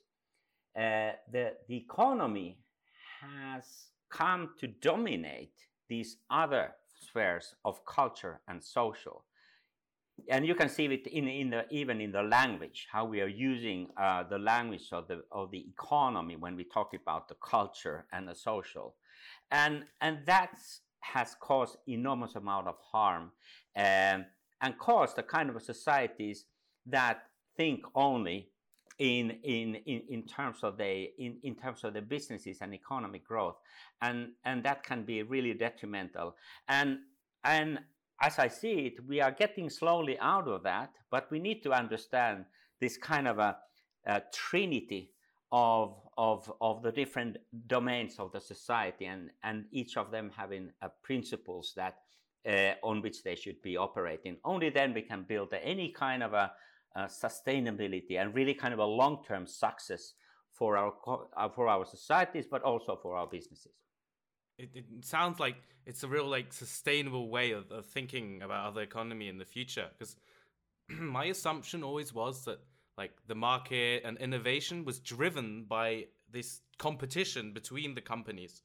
uh, 0.75 1.13
the 1.31 1.53
the 1.67 1.77
economy 1.77 2.57
has 3.21 3.94
come 4.09 4.49
to 4.59 4.67
dominate 4.67 5.53
these 5.89 6.17
other 6.29 6.73
spheres 6.99 7.55
of 7.63 7.85
culture 7.85 8.41
and 8.47 8.63
social. 8.63 9.25
And 10.29 10.47
you 10.47 10.55
can 10.55 10.69
see 10.69 10.85
it 10.85 11.07
in, 11.07 11.27
in 11.27 11.49
the 11.49 11.65
even 11.69 11.99
in 11.99 12.11
the 12.13 12.23
language 12.23 12.87
how 12.89 13.03
we 13.03 13.19
are 13.19 13.27
using 13.27 13.89
uh, 13.97 14.23
the 14.23 14.37
language 14.37 14.87
of 14.93 15.09
the 15.09 15.23
of 15.29 15.51
the 15.51 15.65
economy 15.67 16.37
when 16.37 16.55
we 16.55 16.63
talk 16.63 16.93
about 16.93 17.27
the 17.27 17.35
culture 17.35 18.05
and 18.13 18.27
the 18.27 18.35
social. 18.35 18.95
And 19.51 19.83
and 19.99 20.19
that 20.25 20.51
has 21.01 21.35
caused 21.39 21.77
enormous 21.87 22.35
amount 22.35 22.67
of 22.67 22.75
harm 22.91 23.31
um, 23.75 24.25
and 24.61 24.77
caused 24.79 25.17
the 25.17 25.23
kind 25.23 25.49
of 25.49 25.61
societies 25.61 26.45
that 26.85 27.23
think 27.57 27.81
only 27.93 28.49
in 28.99 29.31
in, 29.43 29.75
in 29.85 30.23
terms 30.23 30.63
of 30.63 30.77
the 30.77 31.11
in, 31.17 31.37
in 31.43 31.55
terms 31.55 31.83
of 31.83 31.93
the 31.93 32.01
businesses 32.01 32.59
and 32.61 32.73
economic 32.73 33.27
growth 33.27 33.57
and 34.01 34.29
and 34.45 34.63
that 34.63 34.83
can 34.83 35.03
be 35.03 35.21
really 35.23 35.53
detrimental 35.53 36.35
and 36.69 36.99
and 37.43 37.79
as 38.21 38.39
I 38.39 38.47
see 38.47 38.87
it, 38.87 39.05
we 39.07 39.21
are 39.21 39.31
getting 39.31 39.69
slowly 39.69 40.17
out 40.19 40.47
of 40.47 40.63
that, 40.63 40.91
but 41.11 41.29
we 41.31 41.39
need 41.39 41.63
to 41.63 41.73
understand 41.73 42.45
this 42.79 42.97
kind 42.97 43.27
of 43.27 43.39
a, 43.39 43.57
a 44.05 44.21
trinity 44.33 45.11
of, 45.51 45.95
of, 46.17 46.51
of 46.61 46.81
the 46.81 46.91
different 46.91 47.37
domains 47.67 48.17
of 48.19 48.31
the 48.31 48.39
society 48.39 49.05
and, 49.05 49.29
and 49.43 49.65
each 49.71 49.97
of 49.97 50.11
them 50.11 50.31
having 50.35 50.71
uh, 50.81 50.87
principles 51.03 51.73
that 51.75 51.97
uh, 52.47 52.73
on 52.83 53.01
which 53.01 53.23
they 53.23 53.35
should 53.35 53.61
be 53.61 53.75
operating. 53.75 54.37
Only 54.43 54.69
then 54.69 54.93
we 54.93 55.01
can 55.01 55.23
build 55.23 55.53
any 55.61 55.89
kind 55.89 56.23
of 56.23 56.33
a, 56.33 56.51
uh, 56.95 57.05
sustainability 57.05 58.19
and 58.19 58.33
really 58.33 58.53
kind 58.53 58.73
of 58.73 58.79
a 58.79 58.85
long-term 58.85 59.45
success 59.45 60.13
for 60.51 60.77
our 60.77 60.93
uh, 61.35 61.49
for 61.49 61.67
our 61.67 61.85
societies, 61.85 62.45
but 62.49 62.61
also 62.63 62.95
for 62.95 63.15
our 63.15 63.27
businesses. 63.27 63.73
It, 64.57 64.69
it 64.73 64.85
sounds 65.01 65.39
like 65.39 65.57
it's 65.85 66.03
a 66.03 66.07
real 66.07 66.27
like 66.27 66.53
sustainable 66.53 67.29
way 67.29 67.51
of, 67.51 67.69
of 67.71 67.85
thinking 67.85 68.41
about 68.41 68.73
the 68.75 68.81
economy 68.81 69.27
in 69.27 69.37
the 69.37 69.45
future. 69.45 69.87
Because 69.97 70.15
my 70.89 71.25
assumption 71.25 71.83
always 71.83 72.13
was 72.13 72.45
that 72.45 72.59
like 72.97 73.11
the 73.27 73.35
market 73.35 74.03
and 74.05 74.17
innovation 74.17 74.85
was 74.85 74.99
driven 74.99 75.65
by 75.67 76.05
this 76.31 76.61
competition 76.77 77.51
between 77.53 77.95
the 77.95 78.01
companies. 78.01 78.61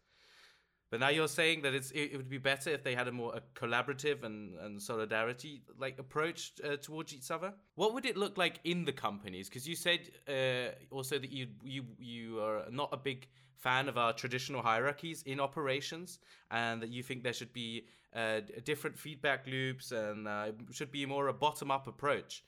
But 0.90 0.98
now 0.98 1.08
you're 1.08 1.28
saying 1.28 1.62
that 1.62 1.72
it's 1.72 1.92
it, 1.92 2.16
would 2.16 2.28
be 2.28 2.38
better 2.38 2.70
if 2.70 2.82
they 2.82 2.96
had 2.96 3.06
a 3.06 3.12
more 3.12 3.32
a 3.36 3.42
collaborative 3.54 4.24
and, 4.24 4.58
and 4.58 4.82
solidarity 4.82 5.62
like 5.78 6.00
approach 6.00 6.52
uh, 6.64 6.76
towards 6.76 7.14
each 7.14 7.30
other. 7.30 7.52
What 7.76 7.94
would 7.94 8.04
it 8.04 8.16
look 8.16 8.36
like 8.36 8.58
in 8.64 8.84
the 8.84 8.92
companies? 8.92 9.48
Because 9.48 9.68
you 9.68 9.76
said 9.76 10.00
uh, 10.28 10.74
also 10.92 11.18
that 11.18 11.30
you 11.30 11.46
you 11.62 11.84
you 11.98 12.40
are 12.40 12.64
not 12.70 12.88
a 12.92 12.96
big 12.96 13.28
fan 13.56 13.88
of 13.88 13.96
our 13.96 14.12
traditional 14.12 14.62
hierarchies 14.62 15.22
in 15.26 15.38
operations, 15.38 16.18
and 16.50 16.82
that 16.82 16.88
you 16.88 17.04
think 17.04 17.22
there 17.22 17.32
should 17.32 17.52
be 17.52 17.86
uh, 18.16 18.40
different 18.64 18.98
feedback 18.98 19.46
loops 19.46 19.92
and 19.92 20.26
uh, 20.26 20.46
should 20.72 20.90
be 20.90 21.06
more 21.06 21.28
a 21.28 21.32
bottom 21.32 21.70
up 21.70 21.86
approach. 21.86 22.42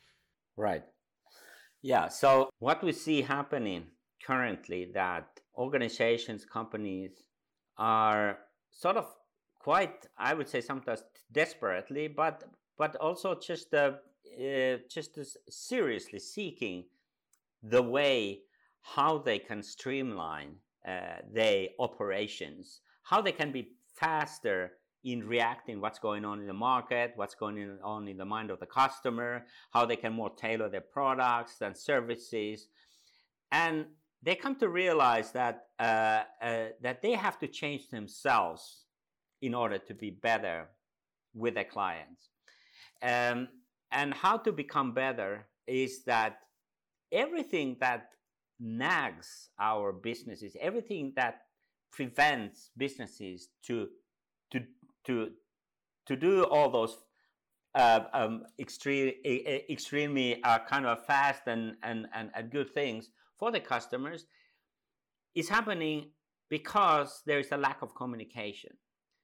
Right. 0.56 0.82
Yeah. 1.80 2.08
So 2.08 2.50
what 2.58 2.82
we 2.82 2.92
see 2.92 3.22
happening 3.22 3.86
currently 4.26 4.90
that 4.94 5.40
organizations, 5.56 6.44
companies 6.44 7.12
are 7.78 8.38
sort 8.70 8.96
of 8.96 9.06
quite, 9.58 10.06
I 10.18 10.34
would 10.34 10.48
say, 10.48 10.60
sometimes 10.60 11.04
desperately, 11.30 12.08
but 12.08 12.44
but 12.78 12.96
also 12.96 13.34
just 13.34 13.72
uh, 13.74 13.92
uh, 14.38 14.78
just 14.88 15.18
seriously 15.48 16.18
seeking 16.18 16.84
the 17.62 17.82
way 17.82 18.40
how 18.82 19.18
they 19.18 19.38
can 19.38 19.62
streamline 19.62 20.56
uh, 20.86 21.18
their 21.32 21.68
operations, 21.78 22.80
how 23.04 23.20
they 23.22 23.32
can 23.32 23.52
be 23.52 23.68
faster 23.94 24.72
in 25.04 25.26
reacting 25.26 25.80
what's 25.80 25.98
going 25.98 26.24
on 26.24 26.40
in 26.40 26.46
the 26.46 26.52
market, 26.52 27.12
what's 27.16 27.34
going 27.34 27.78
on 27.82 28.08
in 28.08 28.16
the 28.16 28.24
mind 28.24 28.50
of 28.50 28.60
the 28.60 28.66
customer, 28.66 29.44
how 29.72 29.84
they 29.84 29.96
can 29.96 30.12
more 30.12 30.30
tailor 30.30 30.68
their 30.68 30.80
products 30.80 31.60
and 31.60 31.76
services, 31.76 32.68
and 33.50 33.86
they 34.22 34.34
come 34.34 34.54
to 34.56 34.68
realize 34.68 35.32
that 35.32 35.66
uh, 35.78 36.22
uh, 36.40 36.66
that 36.80 37.02
they 37.02 37.12
have 37.12 37.38
to 37.40 37.48
change 37.48 37.88
themselves 37.88 38.84
in 39.40 39.54
order 39.54 39.78
to 39.78 39.94
be 39.94 40.10
better 40.10 40.68
with 41.34 41.54
their 41.54 41.64
clients. 41.64 42.28
Um, 43.02 43.48
and 43.90 44.14
how 44.14 44.36
to 44.38 44.52
become 44.52 44.94
better 44.94 45.46
is 45.66 46.04
that 46.04 46.38
everything 47.10 47.76
that 47.80 48.10
nags 48.60 49.50
our 49.58 49.92
businesses, 49.92 50.56
everything 50.60 51.12
that 51.16 51.40
prevents 51.92 52.70
businesses 52.76 53.48
to 53.66 53.88
to 54.52 54.60
to 55.06 55.30
to 56.06 56.16
do 56.16 56.44
all 56.44 56.70
those 56.70 56.96
uh, 57.74 58.00
um, 58.12 58.44
extreme, 58.60 59.14
extremely 59.24 60.42
uh, 60.42 60.58
kind 60.68 60.84
of 60.84 61.04
fast 61.06 61.42
and, 61.46 61.74
and, 61.82 62.06
and, 62.14 62.30
and 62.34 62.50
good 62.50 62.72
things 62.74 63.08
for 63.42 63.50
the 63.50 63.58
customers 63.58 64.26
is 65.34 65.48
happening 65.48 66.10
because 66.48 67.22
there 67.26 67.40
is 67.40 67.50
a 67.50 67.56
lack 67.56 67.82
of 67.82 67.92
communication. 67.92 68.70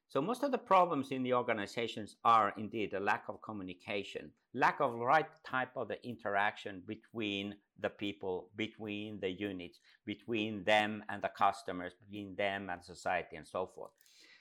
So 0.08 0.20
most 0.20 0.42
of 0.42 0.50
the 0.50 0.58
problems 0.58 1.12
in 1.12 1.22
the 1.22 1.34
organizations 1.34 2.16
are 2.24 2.52
indeed 2.56 2.94
a 2.94 2.98
lack 2.98 3.26
of 3.28 3.40
communication, 3.42 4.32
lack 4.54 4.80
of 4.80 4.94
right 4.94 5.28
type 5.46 5.68
of 5.76 5.86
the 5.86 6.04
interaction 6.04 6.82
between 6.84 7.54
the 7.78 7.90
people, 7.90 8.50
between 8.56 9.20
the 9.20 9.30
units, 9.30 9.78
between 10.04 10.64
them 10.64 11.04
and 11.08 11.22
the 11.22 11.30
customers, 11.38 11.92
between 12.00 12.34
them 12.34 12.70
and 12.70 12.84
society 12.84 13.36
and 13.36 13.46
so 13.46 13.70
forth. 13.72 13.92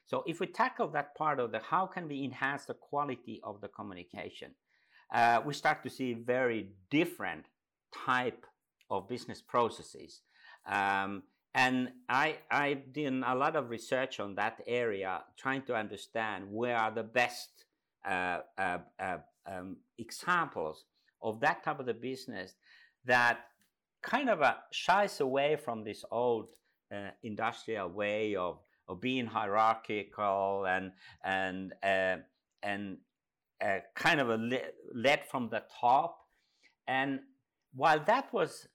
So 0.08 0.24
if 0.26 0.40
we 0.40 0.48
tackle 0.48 0.88
that 0.88 1.14
part 1.14 1.40
of 1.40 1.52
the 1.52 1.60
how 1.60 1.86
can 1.86 2.08
we 2.08 2.24
enhance 2.24 2.66
the 2.66 2.74
quality 2.74 3.42
of 3.44 3.62
the 3.62 3.68
communication, 3.68 4.56
uh, 5.14 5.42
we 5.46 5.54
start 5.54 5.84
to 5.84 5.90
see 5.92 6.16
very 6.16 6.72
different 6.90 7.46
type 7.94 8.44
of 8.90 9.08
business 9.08 9.42
processes. 9.42 10.22
Um, 10.66 11.24
and 11.54 11.90
I, 12.08 12.38
I 12.52 12.74
did 12.92 13.14
a 13.14 13.36
lot 13.36 13.56
of 13.56 13.70
research 13.70 14.20
on 14.20 14.36
that 14.36 14.62
area, 14.68 15.24
trying 15.38 15.64
to 15.64 15.76
understand 15.76 16.46
where 16.52 16.78
are 16.78 16.92
the 16.92 17.04
best 17.04 17.66
uh, 18.06 18.40
uh, 18.58 18.78
uh, 19.00 19.18
um, 19.46 19.78
examples 19.98 20.86
of 21.22 21.40
that 21.40 21.64
type 21.64 21.80
of 21.80 21.86
the 21.86 21.94
business 21.94 22.54
that 23.06 23.40
kind 24.04 24.30
of 24.30 24.42
uh, 24.42 24.54
shies 24.72 25.20
away 25.20 25.56
from 25.56 25.84
this 25.84 26.06
old 26.12 26.50
uh, 26.94 27.10
industrial 27.24 27.90
way 27.90 28.36
of, 28.36 28.60
of 28.88 29.02
being 29.02 29.26
hierarchical 29.26 30.66
and 30.68 30.92
and 31.24 31.74
uh, 31.84 32.18
and 32.64 32.98
kind 33.96 34.22
of 34.22 34.30
a 34.30 34.62
led 34.94 35.26
from 35.26 35.50
the 35.50 35.64
top. 35.82 36.20
And 36.88 37.20
while 37.74 38.04
that 38.06 38.32
was 38.32 38.68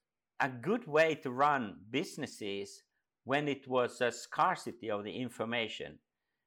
a 0.43 0.49
good 0.49 0.87
way 0.89 1.15
to 1.15 1.31
run 1.31 1.77
businesses 1.91 2.83
when 3.25 3.47
it 3.47 3.69
was 3.69 4.01
a 4.01 4.11
scarcity 4.11 4.91
of 4.91 5.05
the 5.05 5.13
information. 5.13 5.99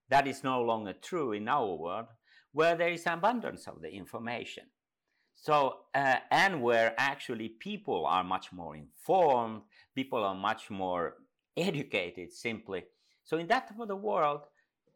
That 0.10 0.28
is 0.28 0.44
no 0.44 0.62
longer 0.62 0.94
true 0.94 1.32
in 1.32 1.48
our 1.48 1.74
world, 1.74 2.08
where 2.52 2.76
there 2.76 2.92
is 2.92 3.08
abundance 3.08 3.68
of 3.68 3.82
the 3.82 3.90
information. 3.90 4.66
So, 5.34 5.78
uh, 5.94 6.18
and 6.30 6.62
where 6.62 6.94
actually 6.98 7.50
people 7.50 8.06
are 8.06 8.24
much 8.24 8.52
more 8.52 8.76
informed, 8.76 9.62
people 9.96 10.24
are 10.24 10.36
much 10.36 10.70
more 10.70 11.16
educated 11.56 12.34
simply. 12.34 12.84
So, 13.24 13.38
in 13.38 13.48
that 13.48 13.70
type 13.70 13.80
of 13.80 13.88
the 13.88 13.96
world, 13.96 14.42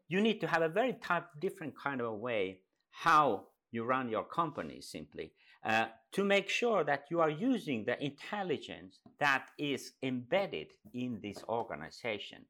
you 0.08 0.20
need 0.20 0.40
to 0.42 0.46
have 0.46 0.62
a 0.62 0.68
very 0.68 0.92
type, 0.94 1.26
different 1.40 1.74
kind 1.76 2.00
of 2.00 2.06
a 2.06 2.14
way 2.14 2.60
how 2.90 3.46
you 3.70 3.84
run 3.84 4.10
your 4.10 4.24
company 4.24 4.80
simply. 4.80 5.32
Uh, 5.64 5.86
to 6.12 6.24
make 6.24 6.48
sure 6.48 6.84
that 6.84 7.04
you 7.10 7.20
are 7.20 7.30
using 7.30 7.84
the 7.84 8.02
intelligence 8.02 8.98
that 9.18 9.46
is 9.58 9.92
embedded 10.02 10.68
in 10.94 11.20
this 11.22 11.44
organization. 11.48 12.44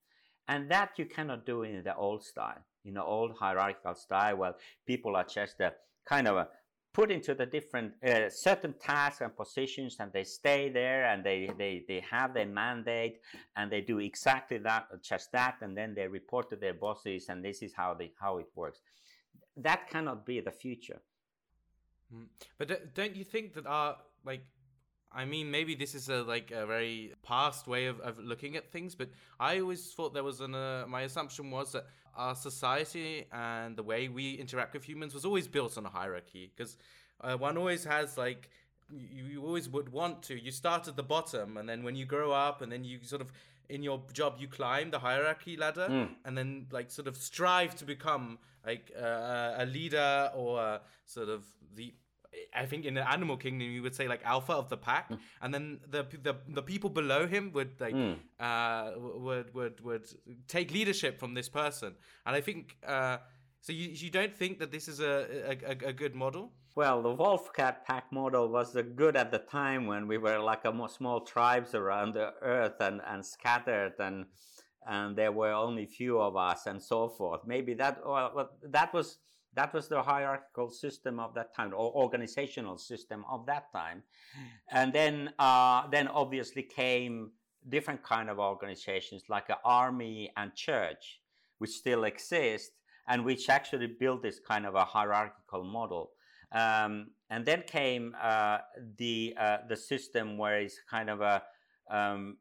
And 0.49 0.71
that 0.71 0.93
you 0.97 1.07
cannot 1.07 1.45
do 1.45 1.63
in 1.63 1.83
the 1.83 1.95
old 1.97 2.25
style, 2.25 2.65
in 2.85 2.95
the 2.95 3.05
old 3.05 3.33
hierarchical 3.39 3.95
style, 3.95 4.37
where 4.37 4.55
people 4.87 5.17
are 5.17 5.25
just 5.25 5.61
uh, 5.61 5.71
kind 6.09 6.29
of 6.29 6.37
uh, 6.37 6.45
put 6.93 7.11
into 7.11 7.35
the 7.35 7.47
different 7.47 7.93
uh, 8.05 8.29
certain 8.31 8.75
tasks 8.81 9.21
and 9.21 9.37
positions 9.37 9.97
and 10.01 10.13
they 10.13 10.25
stay 10.25 10.71
there 10.71 11.05
and 11.07 11.23
they, 11.23 11.51
they, 11.59 11.85
they 11.87 12.03
have 12.11 12.35
their 12.35 12.47
mandate 12.47 13.19
and 13.57 13.71
they 13.71 13.81
do 13.81 13.99
exactly 13.99 14.59
that 14.59 14.87
just 15.03 15.31
that 15.31 15.57
and 15.61 15.77
then 15.77 15.95
they 15.95 16.09
report 16.09 16.51
to 16.51 16.57
their 16.57 16.75
bosses 16.75 17.29
and 17.29 17.45
this 17.45 17.63
is 17.63 17.73
how 17.77 17.95
they 17.95 18.11
how 18.21 18.39
it 18.39 18.47
works 18.57 18.81
that 19.57 19.89
cannot 19.91 20.25
be 20.25 20.41
the 20.41 20.51
future. 20.51 21.01
But 22.59 22.95
don't 22.95 23.17
you 23.17 23.25
think 23.25 23.55
that 23.55 23.67
our 23.67 23.97
like 24.25 24.43
I 25.13 25.25
mean, 25.25 25.51
maybe 25.51 25.75
this 25.75 25.95
is 25.95 26.09
a 26.09 26.23
like 26.23 26.53
a 26.53 26.67
very 26.67 27.15
past 27.23 27.67
way 27.67 27.87
of, 27.87 27.99
of 28.01 28.19
looking 28.19 28.57
at 28.57 28.71
things, 28.71 28.95
but 28.95 29.09
I 29.41 29.59
always 29.59 29.93
thought 29.93 30.15
there 30.15 30.25
was 30.25 30.41
an. 30.41 30.55
Uh, 30.55 30.85
my 30.89 31.03
assumption 31.03 31.51
was 31.51 31.73
that 31.73 31.87
our 32.17 32.35
society 32.35 33.27
and 33.33 33.77
the 33.77 33.83
way 33.83 34.09
we 34.09 34.35
interact 34.35 34.73
with 34.75 34.85
humans 34.85 35.15
was 35.15 35.25
always 35.25 35.49
built 35.49 35.77
on 35.79 35.87
a 35.87 35.89
hierarchy 35.89 36.53
because 36.55 36.77
uh, 37.23 37.37
one 37.37 37.57
always 37.57 37.85
has 37.85 38.17
like 38.17 38.51
you, 38.93 39.25
you 39.25 39.45
always 39.45 39.69
would 39.69 39.91
want 39.91 40.23
to. 40.25 40.41
You 40.41 40.53
start 40.53 40.87
at 40.87 40.95
the 40.95 41.03
bottom, 41.03 41.57
and 41.57 41.69
then 41.69 41.83
when 41.83 41.97
you 41.97 42.05
grow 42.05 42.31
up, 42.31 42.63
and 42.63 42.71
then 42.71 42.85
you 42.85 42.99
sort 43.03 43.21
of 43.21 43.33
in 43.71 43.83
your 43.83 44.03
job 44.13 44.37
you 44.39 44.49
climb 44.49 44.91
the 44.91 44.99
hierarchy 44.99 45.57
ladder, 45.57 45.89
mm. 45.89 46.09
and 46.25 46.37
then 46.37 46.67
like 46.71 46.91
sort 46.91 47.09
of 47.09 47.17
strive 47.17 47.75
to 47.77 47.85
become 47.85 48.39
like 48.67 48.93
uh, 49.01 49.55
a 49.57 49.67
leader 49.67 50.31
or 50.35 50.61
uh, 50.61 50.79
sort 51.05 51.29
of 51.29 51.45
the 51.75 51.95
I 52.55 52.67
think 52.67 52.85
in 52.85 52.95
the 52.95 53.11
animal 53.11 53.37
kingdom 53.37 53.69
you 53.69 53.83
would 53.83 53.95
say 53.95 54.07
like 54.07 54.23
alpha 54.25 54.53
of 54.53 54.69
the 54.69 54.77
pack, 54.77 55.11
mm. 55.11 55.19
and 55.43 55.53
then 55.55 55.81
the, 55.89 56.07
the 56.23 56.37
the 56.49 56.63
people 56.63 56.91
below 56.91 57.27
him 57.27 57.53
would 57.53 57.81
like 57.81 57.95
mm. 57.95 58.17
uh, 58.39 58.93
would 58.97 59.55
would 59.55 59.81
would 59.81 60.07
take 60.47 60.71
leadership 60.73 61.19
from 61.19 61.35
this 61.35 61.49
person, 61.49 61.95
and 62.27 62.37
I 62.37 62.41
think 62.41 62.77
uh, 62.87 63.19
so. 63.61 63.73
You 63.73 63.89
you 63.89 64.11
don't 64.11 64.35
think 64.35 64.59
that 64.59 64.71
this 64.71 64.89
is 64.89 65.01
a 65.01 65.57
a, 65.67 65.89
a 65.89 65.93
good 65.93 66.15
model? 66.15 66.53
Well, 66.75 67.03
the 67.03 67.13
wolf 67.13 67.53
cat 67.53 67.85
pack 67.85 68.13
model 68.13 68.49
was 68.49 68.77
good 68.95 69.17
at 69.17 69.31
the 69.31 69.39
time 69.39 69.87
when 69.87 70.07
we 70.07 70.19
were 70.19 70.39
like 70.39 70.65
a 70.65 70.89
small 70.89 71.21
tribes 71.21 71.75
around 71.75 72.15
the 72.15 72.33
earth 72.43 72.81
and 72.81 73.01
and 73.07 73.25
scattered 73.27 73.95
and 73.99 74.27
and 74.87 75.17
there 75.17 75.33
were 75.33 75.53
only 75.53 75.87
few 75.87 76.21
of 76.21 76.37
us 76.37 76.67
and 76.67 76.83
so 76.83 77.09
forth. 77.09 77.41
Maybe 77.45 77.75
that 77.75 78.01
well, 78.07 78.51
that 78.63 78.95
was 78.95 79.19
that 79.55 79.75
was 79.75 79.89
the 79.89 80.03
hierarchical 80.03 80.71
system 80.71 81.19
of 81.19 81.35
that 81.35 81.55
time, 81.55 81.73
or 81.75 81.93
organizational 81.93 82.79
system 82.79 83.25
of 83.29 83.47
that 83.47 83.73
time. 83.73 84.03
And 84.71 84.93
then, 84.93 85.33
uh, 85.39 85.89
then 85.89 86.07
obviously 86.09 86.63
came 86.63 87.33
different 87.69 88.03
kind 88.03 88.31
of 88.31 88.39
organizations 88.39 89.25
like 89.29 89.49
an 89.49 89.57
army 89.65 90.31
and 90.37 90.55
church, 90.55 91.21
which 91.59 91.71
still 91.71 92.05
exist 92.05 92.71
and 93.09 93.25
which 93.25 93.49
actually 93.49 93.89
built 93.89 94.23
this 94.23 94.39
kind 94.39 94.67
of 94.67 94.75
a 94.77 94.85
hierarchical 94.85 95.65
model. 95.65 96.13
Um, 96.53 97.11
and 97.31 97.47
then 97.47 97.63
came 97.67 98.15
uh, 98.21 98.59
the 98.99 99.35
uh, 99.39 99.59
the 99.69 99.77
system 99.77 100.37
where 100.37 100.61
it's 100.61 100.79
kind 100.91 101.09
of 101.09 101.21
a 101.21 101.43
um, 101.91 102.37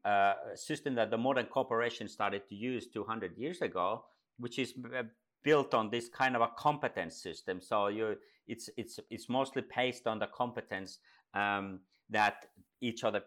system 0.54 0.94
that 0.96 1.10
the 1.10 1.18
modern 1.18 1.46
corporation 1.46 2.08
started 2.08 2.48
to 2.48 2.54
use 2.54 2.86
200 2.88 3.36
years 3.36 3.62
ago, 3.62 4.04
which 4.38 4.58
is 4.58 4.74
uh, 4.96 5.02
built 5.42 5.74
on 5.74 5.90
this 5.90 6.08
kind 6.08 6.36
of 6.36 6.42
a 6.42 6.50
competence 6.56 7.22
system. 7.22 7.60
So 7.60 7.88
you, 7.88 8.16
it's 8.46 8.68
it's 8.76 8.98
it's 9.10 9.28
mostly 9.28 9.62
based 9.74 10.06
on 10.06 10.18
the 10.18 10.26
competence 10.26 10.98
um, 11.34 11.80
that 12.10 12.46
each 12.80 13.04
other 13.04 13.22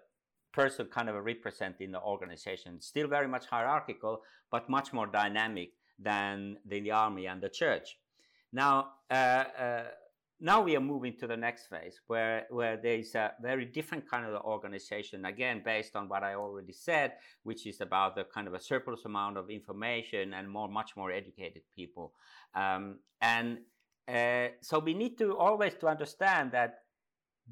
person 0.51 0.85
kind 0.87 1.09
of 1.09 1.15
represent 1.23 1.77
in 1.79 1.91
the 1.91 2.01
organization. 2.01 2.79
Still 2.81 3.07
very 3.07 3.27
much 3.27 3.45
hierarchical, 3.45 4.21
but 4.51 4.69
much 4.69 4.93
more 4.93 5.07
dynamic 5.07 5.71
than 5.97 6.57
the 6.65 6.91
army 6.91 7.25
and 7.27 7.41
the 7.41 7.49
church. 7.49 7.97
Now, 8.51 8.89
uh, 9.09 9.13
uh, 9.13 9.83
now 10.39 10.61
we 10.61 10.75
are 10.75 10.81
moving 10.81 11.15
to 11.19 11.27
the 11.27 11.37
next 11.37 11.67
phase 11.67 12.01
where, 12.07 12.45
where 12.49 12.77
there 12.77 12.95
is 12.95 13.15
a 13.15 13.31
very 13.41 13.65
different 13.65 14.09
kind 14.09 14.25
of 14.25 14.41
organization, 14.43 15.25
again, 15.25 15.61
based 15.63 15.95
on 15.95 16.09
what 16.09 16.23
I 16.23 16.35
already 16.35 16.73
said, 16.73 17.13
which 17.43 17.65
is 17.65 17.81
about 17.81 18.15
the 18.15 18.25
kind 18.25 18.47
of 18.47 18.53
a 18.53 18.59
surplus 18.59 19.05
amount 19.05 19.37
of 19.37 19.49
information 19.49 20.33
and 20.33 20.49
more, 20.49 20.67
much 20.67 20.95
more 20.97 21.11
educated 21.11 21.61
people. 21.75 22.13
Um, 22.55 22.99
and 23.21 23.59
uh, 24.07 24.47
so 24.61 24.79
we 24.79 24.93
need 24.93 25.17
to 25.19 25.37
always 25.37 25.75
to 25.75 25.87
understand 25.87 26.51
that 26.51 26.79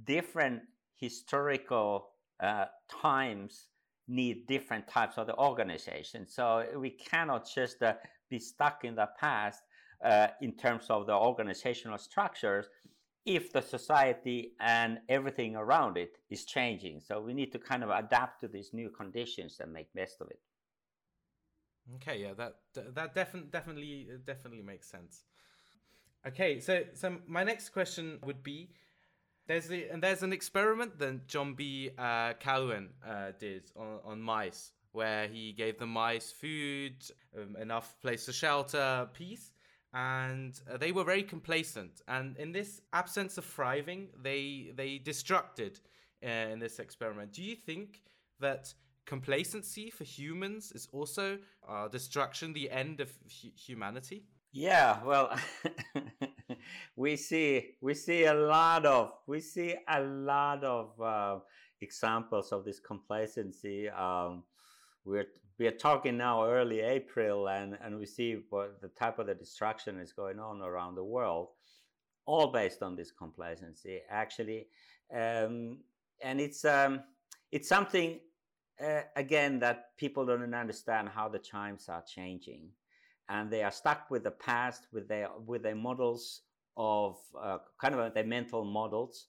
different 0.04 0.62
historical 0.98 2.10
uh, 2.42 2.66
times 2.90 3.68
need 4.08 4.48
different 4.48 4.88
types 4.88 5.18
of 5.18 5.28
the 5.28 5.36
organization. 5.38 6.28
So 6.28 6.66
we 6.78 6.90
cannot 6.90 7.48
just 7.54 7.82
uh, 7.82 7.94
be 8.30 8.40
stuck 8.40 8.84
in 8.84 8.96
the 8.96 9.08
past 9.20 9.62
uh, 10.04 10.28
in 10.42 10.54
terms 10.54 10.88
of 10.90 11.06
the 11.06 11.14
organizational 11.14 11.98
structures 11.98 12.70
if 13.26 13.54
the 13.54 13.62
society 13.62 14.54
and 14.60 15.00
everything 15.08 15.56
around 15.56 15.98
it 15.98 16.18
is 16.30 16.44
changing. 16.46 17.00
So 17.00 17.22
we 17.22 17.34
need 17.34 17.52
to 17.52 17.60
kind 17.60 17.84
of 17.84 17.90
adapt 17.90 18.42
to 18.42 18.48
these 18.48 18.74
new 18.74 18.90
conditions 18.90 19.60
and 19.60 19.72
make 19.72 19.94
best 19.94 20.22
of 20.22 20.30
it. 20.32 20.40
Okay, 21.96 22.22
yeah, 22.22 22.34
that 22.34 22.56
that 22.96 23.16
definitely 23.16 23.50
definitely 23.52 24.08
definitely 24.26 24.62
makes 24.62 24.88
sense. 24.88 25.24
Okay, 26.26 26.60
so 26.60 26.84
so 26.94 27.18
my 27.28 27.44
next 27.44 27.70
question 27.70 28.20
would 28.24 28.44
be 28.44 28.70
there's 29.48 29.68
the 29.68 29.90
and 29.90 30.02
there's 30.02 30.24
an 30.24 30.32
experiment 30.32 31.00
that 31.00 31.28
John 31.28 31.56
B. 31.56 31.90
Uh, 31.98 32.34
Calhoun 32.34 32.90
uh, 33.06 33.32
did 33.40 33.72
on, 33.76 34.00
on 34.06 34.22
mice, 34.22 34.72
where 34.92 35.28
he 35.28 35.54
gave 35.54 35.80
the 35.80 35.88
mice 35.88 36.32
food, 36.32 36.96
um, 37.36 37.56
enough 37.60 37.96
place 38.02 38.26
to 38.26 38.34
shelter, 38.34 39.10
peace, 39.14 39.52
and 39.94 40.60
uh, 40.72 40.78
they 40.78 40.92
were 40.92 41.04
very 41.04 41.24
complacent. 41.24 42.02
And 42.08 42.38
in 42.38 42.52
this 42.52 42.82
absence 42.94 43.38
of 43.38 43.46
thriving, 43.46 44.10
they 44.22 44.72
they 44.76 45.00
destructed 45.00 45.80
uh, 46.24 46.52
in 46.52 46.60
this 46.60 46.80
experiment. 46.80 47.34
Do 47.34 47.44
you 47.44 47.56
think 47.56 48.02
that 48.40 48.74
complacency 49.06 49.90
for 49.90 50.04
humans 50.04 50.72
is 50.72 50.88
also 50.92 51.38
uh, 51.68 51.88
destruction, 51.88 52.54
the 52.54 52.72
end 52.72 53.02
of 53.02 53.10
hu- 53.42 53.52
humanity? 53.56 54.24
Yeah, 54.54 55.02
well, 55.04 55.38
we 56.96 57.16
see 57.16 57.76
we 57.82 57.94
see 57.94 58.26
a 58.26 58.34
lot 58.34 58.86
of 58.86 59.14
we 59.28 59.40
see 59.40 59.76
a 59.88 60.02
lot 60.02 60.64
of 60.64 61.00
uh, 61.02 61.40
examples 61.82 62.52
of 62.52 62.66
this 62.66 62.80
complacency. 62.80 63.90
Um, 63.90 64.44
we're 65.06 65.28
we 65.62 65.68
are 65.68 65.72
talking 65.72 66.18
now 66.18 66.44
early 66.44 66.80
April, 66.80 67.48
and, 67.48 67.78
and 67.84 68.00
we 68.00 68.08
see 68.08 68.40
what 68.50 68.82
the 68.82 68.88
type 68.88 69.20
of 69.20 69.28
the 69.28 69.36
destruction 69.36 70.00
is 70.00 70.12
going 70.12 70.40
on 70.40 70.60
around 70.60 70.96
the 70.96 71.04
world, 71.04 71.50
all 72.26 72.48
based 72.48 72.82
on 72.82 72.96
this 72.96 73.12
complacency, 73.12 74.00
actually. 74.10 74.66
Um, 75.16 75.78
and 76.24 76.42
it's 76.42 76.66
um, 76.66 77.02
it's 77.52 77.70
something 77.70 78.20
uh, 78.84 79.02
again 79.16 79.60
that 79.60 79.96
people 79.98 80.26
don't 80.26 80.56
understand 80.56 81.10
how 81.10 81.30
the 81.30 81.38
times 81.38 81.88
are 81.90 82.04
changing, 82.12 82.70
and 83.30 83.52
they 83.52 83.62
are 83.62 83.72
stuck 83.72 84.10
with 84.10 84.24
the 84.24 84.32
past, 84.32 84.88
with 84.92 85.08
their 85.08 85.30
with 85.46 85.62
their 85.62 85.76
models 85.76 86.42
of 86.76 87.20
uh, 87.40 87.60
kind 87.80 87.94
of 87.94 88.12
their 88.16 88.24
mental 88.24 88.66
models, 88.66 89.28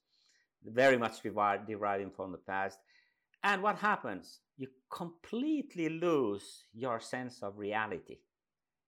very 0.64 0.96
much 0.96 1.20
deriving 1.22 2.10
from 2.10 2.32
the 2.32 2.38
past. 2.38 2.78
And 3.44 3.62
what 3.62 3.76
happens? 3.76 4.38
You 4.62 4.68
completely 4.90 5.88
lose 5.88 6.64
your 6.72 7.00
sense 7.00 7.42
of 7.42 7.58
reality. 7.58 8.18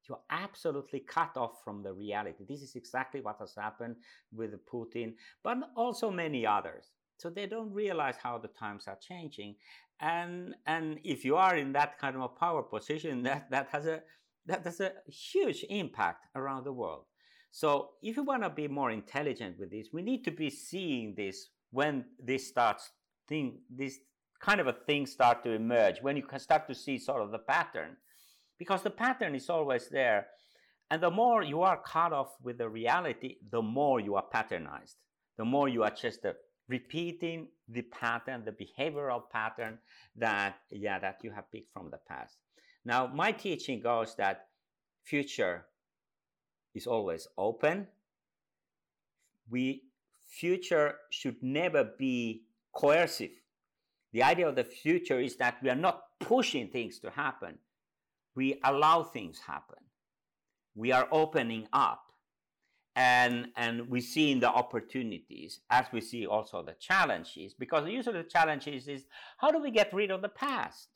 You're 0.08 0.20
absolutely 0.30 1.00
cut 1.00 1.37
off 1.37 1.64
from 1.64 1.82
the 1.82 1.92
reality. 1.92 2.44
This 2.48 2.62
is 2.62 2.76
exactly 2.76 3.20
what 3.20 3.38
has 3.40 3.54
happened 3.56 3.96
with 4.32 4.52
Putin, 4.66 5.14
but 5.42 5.56
also 5.76 6.10
many 6.10 6.46
others. 6.46 6.92
So 7.16 7.28
they 7.28 7.46
don't 7.46 7.72
realize 7.72 8.16
how 8.22 8.38
the 8.38 8.48
times 8.48 8.84
are 8.87 8.98
changing. 9.00 9.56
And, 10.00 10.54
and 10.66 11.00
if 11.02 11.24
you 11.24 11.37
are 11.37 11.56
in 11.56 11.72
that 11.72 11.98
kind 11.98 12.14
of 12.14 12.22
a 12.22 12.28
power 12.28 12.62
position, 12.62 13.22
that, 13.28 13.50
that, 13.50 13.68
has 13.72 13.87
a, 13.87 14.02
that 14.46 14.62
has 14.64 14.80
a 14.80 14.92
huge 15.08 15.64
impact 15.70 16.26
around 16.37 16.64
the 16.64 16.72
world. 16.72 17.04
So 17.50 17.90
if 18.02 18.16
you 18.16 18.24
want 18.24 18.42
to 18.42 18.50
be 18.50 18.68
more 18.68 18.90
intelligent 18.90 19.58
with 19.58 19.70
this, 19.70 19.88
we 19.92 20.02
need 20.02 20.24
to 20.24 20.30
be 20.30 20.50
seeing 20.50 21.14
this 21.16 21.48
when 21.70 22.04
this 22.22 22.46
starts 22.46 22.90
thing, 23.28 23.60
this 23.70 23.98
kind 24.44 24.61
of 24.61 24.66
a 24.66 24.72
thing 24.72 25.07
start 25.07 25.42
to 25.42 25.50
emerge 25.50 26.02
when 26.02 26.16
you 26.16 26.22
can 26.22 26.38
start 26.38 26.68
to 26.68 26.74
see 26.74 26.98
sort 26.98 27.22
of 27.22 27.30
the 27.30 27.38
pattern. 27.38 27.96
Because 28.59 28.83
the 28.83 28.90
pattern 28.90 29.35
is 29.35 29.48
always 29.48 29.88
there 29.88 30.26
and 30.90 31.02
the 31.02 31.11
more 31.11 31.42
you 31.42 31.62
are 31.62 31.80
cut 31.83 32.12
off 32.12 32.35
with 32.42 32.59
the 32.59 32.68
reality 32.68 33.37
the 33.50 33.62
more 33.62 34.00
you 34.00 34.14
are 34.16 34.24
patternized. 34.33 34.96
The 35.38 35.44
more 35.44 35.68
you 35.68 35.83
are 35.83 35.90
just 35.90 36.24
uh, 36.24 36.35
repeating 36.68 37.48
the 37.68 37.83
pattern 37.83 38.44
the 38.44 38.52
behavioral 38.52 39.22
pattern 39.30 39.78
that 40.16 40.57
yeah 40.70 40.98
that 40.98 41.18
you 41.22 41.30
have 41.30 41.50
picked 41.50 41.72
from 41.72 41.90
the 41.90 41.98
past. 42.09 42.37
Now 42.85 43.07
my 43.07 43.33
teaching 43.33 43.80
goes 43.80 44.14
that 44.16 44.48
future 45.02 45.66
is 46.74 46.87
always 46.87 47.26
open. 47.38 47.87
We 49.50 49.85
future 50.28 50.96
should 51.11 51.42
never 51.42 51.85
be 51.98 52.44
coercive 52.72 53.43
the 54.14 54.22
idea 54.22 54.48
of 54.48 54.55
the 54.55 54.64
future 54.64 55.18
is 55.18 55.37
that 55.37 55.57
we 55.61 55.68
are 55.68 55.74
not 55.74 56.05
pushing 56.20 56.68
things 56.68 57.00
to 57.00 57.11
happen. 57.11 57.59
We 58.37 58.61
allow 58.64 59.03
things 59.03 59.40
happen. 59.44 59.81
We 60.77 60.92
are 60.92 61.09
opening 61.11 61.66
up 61.72 62.00
and 62.96 63.48
and 63.57 63.90
we 63.90 64.00
see 64.00 64.31
in 64.31 64.38
the 64.38 64.48
opportunities 64.48 65.61
as 65.68 65.87
we 65.92 66.00
see 66.00 66.27
also 66.27 66.62
the 66.62 66.77
challenges 66.79 67.55
because 67.55 67.88
usually 67.88 68.22
the 68.22 68.29
challenges 68.29 68.87
is 68.87 69.05
how 69.38 69.50
do 69.50 69.61
we 69.61 69.72
get 69.72 69.92
rid 69.92 70.12
of 70.12 70.22
the 70.22 70.29
past 70.29 70.88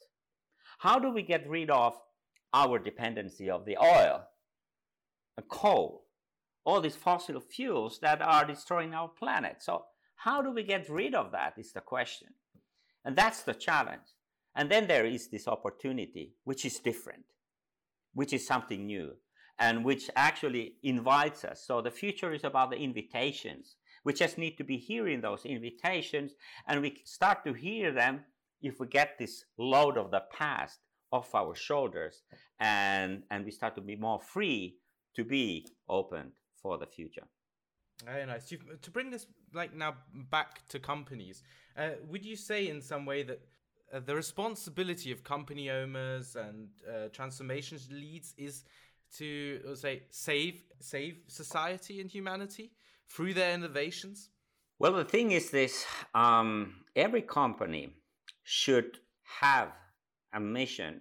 how 0.79 0.97
do 1.01 1.11
we 1.11 1.23
get 1.23 1.49
rid 1.49 1.71
of 1.71 1.95
our 2.55 2.79
dependency 2.79 3.51
of 3.51 3.65
the 3.65 3.77
oil 3.79 4.23
the 5.37 5.43
coal 5.43 6.05
all 6.65 6.81
these 6.81 6.95
fossil 6.95 7.41
fuels 7.41 7.99
that 7.99 8.23
are 8.23 8.45
destroying 8.45 8.95
our 8.95 9.09
planet 9.09 9.57
so 9.59 9.85
how 10.15 10.41
do 10.41 10.53
we 10.53 10.63
get 10.63 10.89
rid 10.89 11.17
of 11.17 11.33
that 11.33 11.55
is 11.59 11.73
the 11.73 11.81
question 11.81 12.29
and 13.05 13.17
that's 13.17 13.43
the 13.43 13.55
challenge. 13.55 14.15
And 14.55 14.71
then 14.71 14.87
there 14.87 15.07
is 15.07 15.29
this 15.29 15.47
opportunity, 15.47 16.35
which 16.45 16.65
is 16.65 16.79
different, 16.79 17.25
which 18.15 18.33
is 18.33 18.47
something 18.47 18.87
new, 18.87 19.13
and 19.59 19.85
which 19.85 20.11
actually 20.17 20.75
invites 20.83 21.45
us. 21.45 21.65
So 21.67 21.81
the 21.81 21.91
future 21.91 22.33
is 22.33 22.45
about 22.45 22.71
the 22.71 22.77
invitations. 22.77 23.77
We 24.05 24.13
just 24.13 24.39
need 24.39 24.57
to 24.59 24.65
be 24.65 24.77
hearing 24.77 25.21
those 25.21 25.45
invitations, 25.45 26.33
and 26.67 26.81
we 26.81 27.03
start 27.05 27.45
to 27.45 27.53
hear 27.53 27.93
them 27.93 28.25
if 28.61 28.81
we 28.81 28.87
get 28.87 29.19
this 29.19 29.45
load 29.59 29.97
of 29.97 30.11
the 30.11 30.23
past 30.33 30.81
off 31.13 31.35
our 31.35 31.55
shoulders, 31.55 32.23
and, 32.59 33.23
and 33.31 33.45
we 33.45 33.51
start 33.51 33.75
to 33.77 33.81
be 33.81 33.97
more 33.97 34.21
free 34.21 34.77
to 35.15 35.25
be 35.25 35.67
open 35.89 36.33
for 36.61 36.79
the 36.79 36.87
future. 36.87 37.27
Very 38.05 38.27
nice. 38.27 38.49
To 38.83 38.91
bring 38.91 39.11
this 39.11 39.27
like 39.53 39.75
now 39.75 39.95
back 40.31 40.67
to 40.69 40.79
companies, 40.79 41.43
uh, 41.77 41.91
would 42.09 42.25
you 42.25 42.37
say 42.37 42.69
in 42.69 42.81
some 42.81 43.05
way 43.05 43.23
that 43.25 43.41
uh, 43.93 44.01
the 44.01 44.15
responsibility 44.15 45.11
of 45.11 45.25
company 45.25 45.71
owners 45.71 46.37
and 46.37 46.69
uh, 46.89 47.09
transformations 47.13 47.89
leads 47.91 48.35
is 48.37 48.65
to 49.17 49.75
say 49.75 50.03
save 50.11 50.63
save 50.81 51.17
society 51.27 52.01
and 52.01 52.11
humanity 52.11 52.71
through 53.09 53.35
their 53.35 53.53
innovations? 53.53 54.31
Well, 54.79 54.93
the 54.93 55.05
thing 55.05 55.33
is 55.33 55.51
this: 55.51 55.85
um, 56.15 56.85
every 56.95 57.23
company 57.23 57.95
should 58.45 58.99
have 59.41 59.73
a 60.33 60.39
mission 60.39 61.01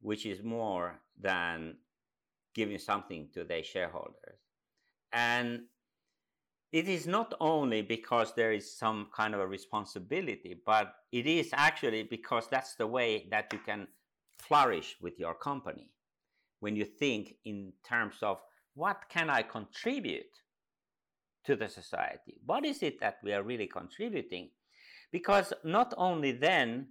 which 0.00 0.24
is 0.24 0.42
more 0.42 1.00
than 1.20 1.76
giving 2.54 2.78
something 2.78 3.28
to 3.34 3.44
their 3.44 3.64
shareholders, 3.64 4.38
and 5.12 5.64
it 6.72 6.88
is 6.88 7.06
not 7.06 7.34
only 7.40 7.82
because 7.82 8.34
there 8.34 8.52
is 8.52 8.76
some 8.76 9.08
kind 9.14 9.34
of 9.34 9.40
a 9.40 9.46
responsibility, 9.46 10.60
but 10.66 10.94
it 11.12 11.26
is 11.26 11.50
actually 11.52 12.02
because 12.02 12.46
that's 12.50 12.74
the 12.74 12.86
way 12.86 13.26
that 13.30 13.52
you 13.52 13.58
can 13.64 13.86
flourish 14.38 14.96
with 15.00 15.18
your 15.18 15.34
company. 15.34 15.90
When 16.60 16.76
you 16.76 16.84
think 16.84 17.34
in 17.44 17.72
terms 17.88 18.16
of 18.22 18.38
what 18.74 19.04
can 19.08 19.30
I 19.30 19.42
contribute 19.42 20.26
to 21.44 21.56
the 21.56 21.68
society? 21.68 22.40
What 22.44 22.64
is 22.66 22.82
it 22.82 23.00
that 23.00 23.18
we 23.24 23.32
are 23.32 23.42
really 23.42 23.66
contributing? 23.66 24.50
Because 25.10 25.52
not 25.64 25.94
only 25.96 26.32
then 26.32 26.88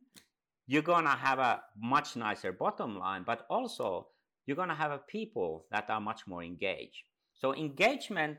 you're 0.65 0.81
to 0.81 1.07
have 1.07 1.39
a 1.39 1.61
much 1.77 2.15
nicer 2.15 2.51
bottom 2.51 2.97
line, 2.97 3.23
but 3.25 3.45
also 3.49 4.07
you're 4.45 4.55
to 4.55 4.73
have 4.73 4.91
a 4.91 4.97
people 4.97 5.65
that 5.71 5.89
are 5.89 6.01
much 6.01 6.25
more 6.25 6.43
engaged. 6.43 7.03
So 7.33 7.53
engagement 7.53 8.37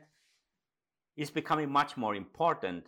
is 1.17 1.29
becoming 1.29 1.71
much 1.71 1.97
more 1.97 2.15
important 2.15 2.85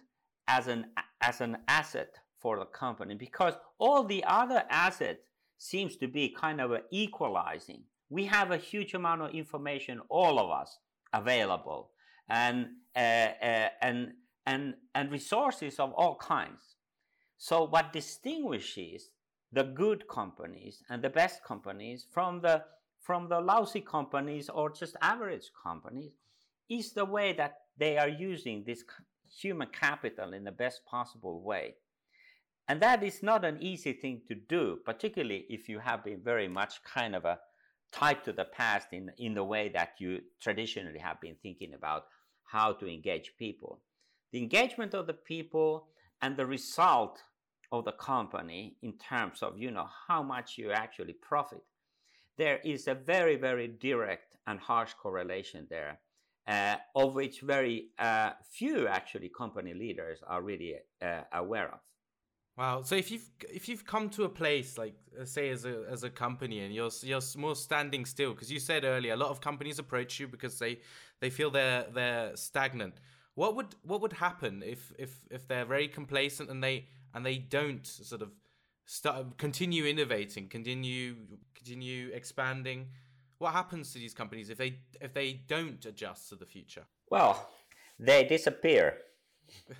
as 0.47 0.67
an 0.67 0.85
as 1.21 1.41
an 1.41 1.57
asset 1.67 2.15
for 2.39 2.57
the 2.57 2.65
company 2.65 3.15
because 3.15 3.53
all 3.77 4.03
the 4.03 4.23
other 4.25 4.63
assets 4.69 5.21
seems 5.57 5.95
to 5.97 6.07
be 6.07 6.29
kind 6.29 6.59
of 6.59 6.71
equalizing. 6.91 7.83
We 8.09 8.25
have 8.25 8.51
a 8.51 8.57
huge 8.57 8.93
amount 8.93 9.21
of 9.21 9.31
information, 9.31 10.01
all 10.09 10.39
of 10.39 10.49
us, 10.49 10.79
available, 11.13 11.91
and 12.27 12.67
uh, 12.95 12.99
uh, 12.99 13.69
and 13.81 14.13
and 14.45 14.73
and 14.95 15.11
resources 15.11 15.79
of 15.79 15.93
all 15.93 16.15
kinds. 16.15 16.75
So 17.37 17.65
what 17.65 17.93
distinguishes 17.93 19.11
the 19.51 19.63
good 19.63 20.07
companies 20.07 20.83
and 20.89 21.01
the 21.01 21.09
best 21.09 21.43
companies 21.43 22.05
from 22.11 22.41
the 22.41 22.63
from 22.99 23.29
the 23.29 23.39
lousy 23.39 23.81
companies 23.81 24.49
or 24.49 24.69
just 24.71 24.95
average 25.01 25.51
companies 25.61 26.13
is 26.69 26.93
the 26.93 27.05
way 27.05 27.33
that 27.33 27.57
they 27.81 27.97
are 27.97 28.07
using 28.07 28.63
this 28.63 28.83
human 29.41 29.67
capital 29.67 30.33
in 30.33 30.43
the 30.43 30.51
best 30.51 30.85
possible 30.85 31.41
way. 31.41 31.73
And 32.67 32.79
that 32.79 33.01
is 33.01 33.23
not 33.23 33.43
an 33.43 33.57
easy 33.59 33.93
thing 33.93 34.21
to 34.27 34.35
do, 34.35 34.77
particularly 34.85 35.47
if 35.49 35.67
you 35.67 35.79
have 35.79 36.03
been 36.03 36.21
very 36.23 36.47
much 36.47 36.83
kind 36.83 37.15
of 37.15 37.25
a 37.25 37.39
tied 37.91 38.23
to 38.23 38.33
the 38.33 38.45
past 38.45 38.89
in, 38.91 39.09
in 39.17 39.33
the 39.33 39.43
way 39.43 39.67
that 39.69 39.95
you 39.97 40.19
traditionally 40.39 40.99
have 40.99 41.19
been 41.19 41.35
thinking 41.41 41.73
about 41.73 42.03
how 42.43 42.71
to 42.71 42.87
engage 42.87 43.33
people. 43.39 43.79
The 44.31 44.43
engagement 44.43 44.93
of 44.93 45.07
the 45.07 45.13
people 45.13 45.87
and 46.21 46.37
the 46.37 46.45
result 46.45 47.23
of 47.71 47.85
the 47.85 47.93
company 47.93 48.75
in 48.83 48.93
terms 48.93 49.41
of 49.41 49.57
you 49.57 49.71
know 49.71 49.87
how 50.07 50.21
much 50.21 50.57
you 50.57 50.71
actually 50.71 51.13
profit 51.13 51.63
there 52.37 52.59
is 52.65 52.87
a 52.87 52.93
very 52.93 53.37
very 53.37 53.67
direct 53.67 54.35
and 54.45 54.59
harsh 54.59 54.93
correlation 55.01 55.67
there 55.69 55.99
uh, 56.51 56.75
of 56.95 57.15
which 57.15 57.41
very 57.41 57.89
uh, 57.97 58.31
few 58.43 58.87
actually 58.87 59.29
company 59.29 59.73
leaders 59.73 60.19
are 60.27 60.41
really 60.41 60.75
uh, 61.01 61.21
aware 61.33 61.69
of. 61.69 61.79
Wow. 62.57 62.81
So 62.81 62.95
if 62.95 63.09
you've 63.09 63.27
if 63.49 63.69
you've 63.69 63.85
come 63.85 64.09
to 64.09 64.25
a 64.25 64.29
place 64.29 64.77
like 64.77 64.95
uh, 65.19 65.23
say 65.25 65.49
as 65.49 65.63
a 65.65 65.85
as 65.89 66.03
a 66.03 66.09
company 66.09 66.59
and 66.59 66.75
you're 66.75 66.91
you're 67.01 67.21
more 67.37 67.55
standing 67.55 68.05
still 68.05 68.33
because 68.33 68.51
you 68.51 68.59
said 68.59 68.83
earlier 68.83 69.13
a 69.13 69.15
lot 69.15 69.29
of 69.29 69.39
companies 69.39 69.79
approach 69.79 70.19
you 70.19 70.27
because 70.27 70.59
they 70.59 70.79
they 71.21 71.29
feel 71.29 71.49
they're 71.49 71.85
they're 71.93 72.35
stagnant. 72.35 72.95
What 73.35 73.55
would 73.55 73.75
what 73.83 74.01
would 74.01 74.13
happen 74.13 74.63
if 74.63 74.91
if 74.99 75.11
if 75.31 75.47
they're 75.47 75.65
very 75.65 75.87
complacent 75.87 76.49
and 76.49 76.61
they 76.61 76.87
and 77.13 77.25
they 77.25 77.37
don't 77.37 77.87
sort 77.87 78.21
of 78.21 78.31
start 78.85 79.37
continue 79.37 79.85
innovating, 79.85 80.49
continue 80.49 81.15
continue 81.55 82.09
expanding, 82.13 82.87
what 83.41 83.53
happens 83.53 83.91
to 83.91 83.99
these 83.99 84.13
companies 84.13 84.49
if 84.49 84.57
they 84.57 84.79
if 85.01 85.13
they 85.13 85.41
don't 85.47 85.83
adjust 85.85 86.29
to 86.29 86.35
the 86.35 86.45
future? 86.45 86.85
Well, 87.09 87.49
they 87.99 88.23
disappear. 88.23 88.99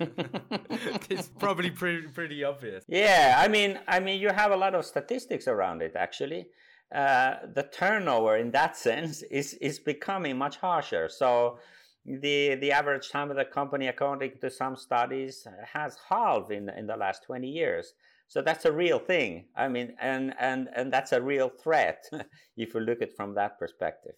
it's 1.08 1.28
probably 1.38 1.70
pretty 1.70 2.08
pretty 2.08 2.42
obvious. 2.44 2.84
Yeah, 2.88 3.36
I 3.38 3.48
mean, 3.48 3.78
I 3.86 4.00
mean, 4.00 4.20
you 4.20 4.30
have 4.30 4.50
a 4.50 4.56
lot 4.56 4.74
of 4.74 4.84
statistics 4.84 5.46
around 5.46 5.80
it. 5.80 5.92
Actually, 5.96 6.48
uh, 6.94 7.36
the 7.54 7.62
turnover 7.62 8.36
in 8.36 8.50
that 8.50 8.76
sense 8.76 9.22
is 9.22 9.54
is 9.54 9.78
becoming 9.78 10.36
much 10.36 10.56
harsher. 10.56 11.08
So 11.08 11.58
the 12.04 12.56
the 12.56 12.72
average 12.72 13.10
time 13.10 13.30
of 13.30 13.36
the 13.36 13.44
company, 13.44 13.86
according 13.86 14.32
to 14.40 14.50
some 14.50 14.76
studies, 14.76 15.46
has 15.72 15.96
halved 16.08 16.50
in 16.50 16.68
in 16.68 16.86
the 16.88 16.96
last 16.96 17.22
twenty 17.22 17.48
years. 17.48 17.94
So 18.32 18.40
that's 18.40 18.64
a 18.64 18.72
real 18.72 18.98
thing. 18.98 19.44
I 19.54 19.68
mean, 19.68 19.94
and 20.00 20.32
and 20.40 20.70
and 20.74 20.90
that's 20.90 21.12
a 21.12 21.20
real 21.20 21.50
threat 21.50 22.08
if 22.56 22.72
you 22.72 22.80
look 22.80 23.02
at 23.02 23.10
it 23.10 23.14
from 23.14 23.34
that 23.34 23.58
perspective. 23.58 24.14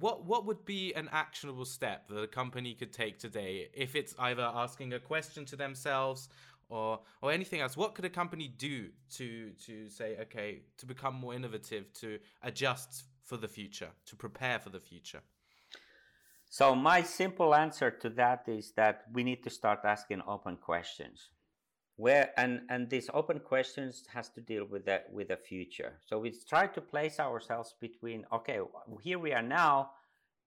What 0.00 0.24
what 0.24 0.44
would 0.44 0.64
be 0.64 0.92
an 0.94 1.08
actionable 1.12 1.66
step 1.66 2.08
that 2.08 2.20
a 2.20 2.26
company 2.26 2.74
could 2.74 2.92
take 2.92 3.20
today 3.20 3.68
if 3.72 3.94
it's 3.94 4.12
either 4.18 4.42
asking 4.42 4.92
a 4.92 4.98
question 4.98 5.44
to 5.44 5.56
themselves 5.56 6.28
or 6.68 6.98
or 7.22 7.30
anything 7.30 7.60
else? 7.60 7.76
What 7.76 7.94
could 7.94 8.06
a 8.06 8.10
company 8.10 8.48
do 8.48 8.88
to 9.18 9.50
to 9.66 9.88
say 9.88 10.16
okay 10.22 10.62
to 10.78 10.84
become 10.84 11.14
more 11.14 11.32
innovative, 11.32 11.92
to 12.00 12.18
adjust 12.42 13.04
for 13.22 13.36
the 13.36 13.46
future, 13.46 13.90
to 14.06 14.16
prepare 14.16 14.58
for 14.58 14.70
the 14.70 14.80
future? 14.80 15.20
So 16.50 16.74
my 16.74 17.02
simple 17.02 17.54
answer 17.54 17.92
to 17.92 18.10
that 18.10 18.48
is 18.48 18.72
that 18.72 19.04
we 19.12 19.22
need 19.22 19.44
to 19.44 19.50
start 19.50 19.84
asking 19.84 20.22
open 20.26 20.56
questions. 20.56 21.30
Where 21.96 22.32
and 22.36 22.62
and 22.70 22.90
these 22.90 23.08
open 23.14 23.38
questions 23.38 24.04
has 24.12 24.28
to 24.30 24.40
deal 24.40 24.66
with 24.68 24.84
that 24.86 25.12
with 25.12 25.28
the 25.28 25.36
future. 25.36 26.00
So 26.06 26.18
we 26.18 26.34
try 26.48 26.66
to 26.66 26.80
place 26.80 27.20
ourselves 27.20 27.74
between 27.80 28.24
okay, 28.32 28.58
here 29.02 29.18
we 29.18 29.32
are 29.32 29.42
now, 29.42 29.90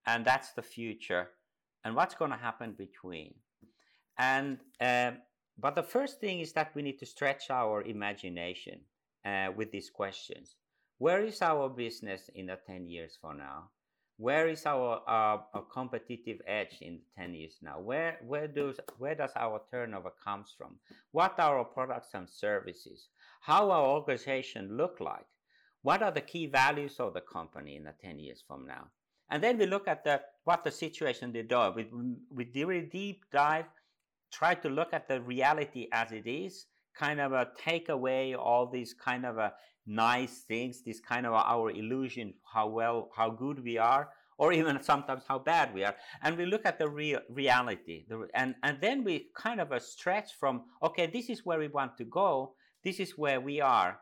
and 0.06 0.26
that's 0.26 0.52
the 0.52 0.62
future, 0.62 1.30
and 1.86 1.96
what's 1.96 2.16
going 2.16 2.32
to 2.32 2.38
happen 2.38 2.76
between. 2.78 3.36
And 4.18 4.60
uh, 4.82 5.12
but 5.58 5.76
the 5.76 5.84
first 5.84 6.20
thing 6.20 6.42
is 6.42 6.52
that 6.54 6.76
we 6.76 6.82
need 6.82 7.00
to 7.00 7.06
stretch 7.06 7.50
our 7.50 7.82
imagination 7.82 8.82
uh, 9.26 9.48
with 9.56 9.72
these 9.72 9.90
questions. 9.90 10.56
Where 10.98 11.24
is 11.24 11.42
our 11.42 11.70
business 11.70 12.30
in 12.36 12.48
the 12.48 12.58
ten 12.68 12.88
years 12.90 13.18
from 13.22 13.38
now? 13.38 13.70
Where 14.18 14.48
is 14.50 14.66
our, 14.66 15.02
uh, 15.08 15.38
our 15.54 15.66
competitive 15.72 16.42
edge 16.48 16.78
in 16.82 17.00
10 17.18 17.34
years 17.36 17.58
now? 17.62 17.80
Where 17.80 18.18
where 18.26 18.48
does 18.48 18.80
where 18.98 19.16
does 19.16 19.32
our 19.36 19.62
turnover 19.72 20.12
comes 20.24 20.54
from? 20.58 20.76
What 21.12 21.40
are 21.40 21.60
our 21.60 21.66
products 21.66 22.10
and 22.14 22.28
services? 22.28 23.10
How 23.42 23.70
our 23.70 23.86
organization 23.86 24.76
look 24.76 25.00
like? 25.00 25.28
What 25.84 26.02
are 26.02 26.12
the 26.12 26.22
key 26.22 26.48
values 26.48 27.00
of 27.00 27.14
the 27.14 27.22
company 27.22 27.76
in 27.76 27.84
the 27.84 27.94
10 28.02 28.20
years 28.20 28.44
from 28.46 28.66
now? 28.66 28.88
And 29.30 29.44
then 29.44 29.58
we 29.58 29.68
look 29.68 29.88
at 29.88 30.04
the 30.04 30.22
what 30.46 30.64
the 30.64 30.72
situation 30.72 31.32
they 31.32 31.44
do. 31.44 31.72
We, 31.76 31.88
we 32.32 32.64
really 32.66 32.88
deep 32.88 33.26
dive 33.32 33.66
try 34.32 34.56
to 34.56 34.70
look 34.70 34.94
at 34.94 35.08
the 35.08 35.22
reality 35.22 35.88
as 35.92 36.12
it 36.12 36.28
is 36.28 36.66
kind 36.98 37.20
of 37.20 37.32
a 37.32 37.50
take 37.58 37.90
away 37.90 38.34
all 38.34 38.66
these 38.66 38.94
kind 38.94 39.26
of 39.26 39.38
a 39.38 39.54
nice 39.88 40.40
things, 40.40 40.82
this 40.84 41.00
kind 41.00 41.26
of 41.26 41.34
our 41.34 41.72
illusion, 41.72 42.34
how 42.44 42.68
well, 42.68 43.10
how 43.16 43.30
good 43.30 43.64
we 43.64 43.78
are, 43.78 44.10
or 44.38 44.54
even 44.54 44.82
sometimes 44.84 45.24
how 45.28 45.40
bad 45.40 45.74
we 45.74 45.84
are. 45.84 45.96
And 46.22 46.38
we 46.38 46.46
look 46.46 46.66
at 46.66 46.78
the 46.78 46.90
real 46.90 47.22
reality. 47.30 48.06
The, 48.08 48.28
and, 48.34 48.56
and 48.64 48.78
then 48.82 49.04
we 49.04 49.30
kind 49.36 49.60
of 49.60 49.72
a 49.72 49.80
stretch 49.80 50.34
from, 50.40 50.64
okay, 50.84 51.08
this 51.08 51.30
is 51.30 51.46
where 51.46 51.60
we 51.60 51.70
want 51.70 51.98
to 51.98 52.06
go. 52.06 52.54
This 52.84 53.00
is 53.00 53.18
where 53.18 53.42
we 53.42 53.62
are. 53.62 54.00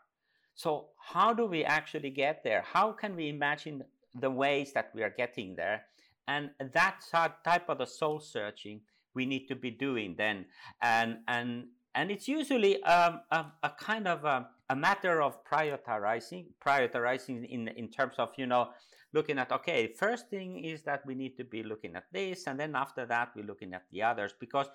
So 0.56 0.88
how 0.98 1.34
do 1.34 1.46
we 1.46 1.64
actually 1.64 2.10
get 2.10 2.44
there? 2.44 2.64
How 2.66 2.92
can 2.92 3.16
we 3.16 3.30
imagine 3.30 3.84
the 4.14 4.32
ways 4.32 4.74
that 4.74 4.92
we 4.96 5.04
are 5.04 5.14
getting 5.16 5.56
there? 5.56 5.84
And 6.28 6.50
that 6.60 7.02
type 7.44 7.70
of 7.70 7.78
the 7.78 7.86
soul 7.86 8.20
searching 8.20 8.82
we 9.14 9.26
need 9.26 9.48
to 9.48 9.56
be 9.56 9.72
doing 9.72 10.16
then. 10.18 10.46
And, 10.82 11.20
and, 11.28 11.68
and 11.94 12.12
it's 12.12 12.28
usually 12.28 12.84
um, 12.84 13.22
a, 13.32 13.46
a, 13.64 13.70
kind 13.70 14.08
of 14.08 14.26
a, 14.26 14.48
a, 14.70 14.76
matter 14.76 15.22
of 15.22 15.44
prioritizing, 15.46 16.46
prioritizing 16.66 17.48
in, 17.50 17.68
in 17.70 17.90
terms 17.90 18.16
of, 18.18 18.30
you 18.38 18.46
know, 18.46 18.70
looking 19.14 19.40
at, 19.40 19.52
okay, 19.52 19.94
first 19.94 20.30
thing 20.30 20.64
is 20.64 20.84
that 20.84 21.06
we 21.06 21.16
need 21.16 21.38
to 21.38 21.44
be 21.44 21.64
looking 21.64 21.96
at 21.96 22.06
this, 22.12 22.48
and 22.48 22.60
then 22.60 22.76
after 22.76 23.06
that, 23.06 23.30
we're 23.36 23.46
looking 23.46 23.74
at 23.74 23.84
the 23.92 24.04
others, 24.04 24.34
because 24.40 24.68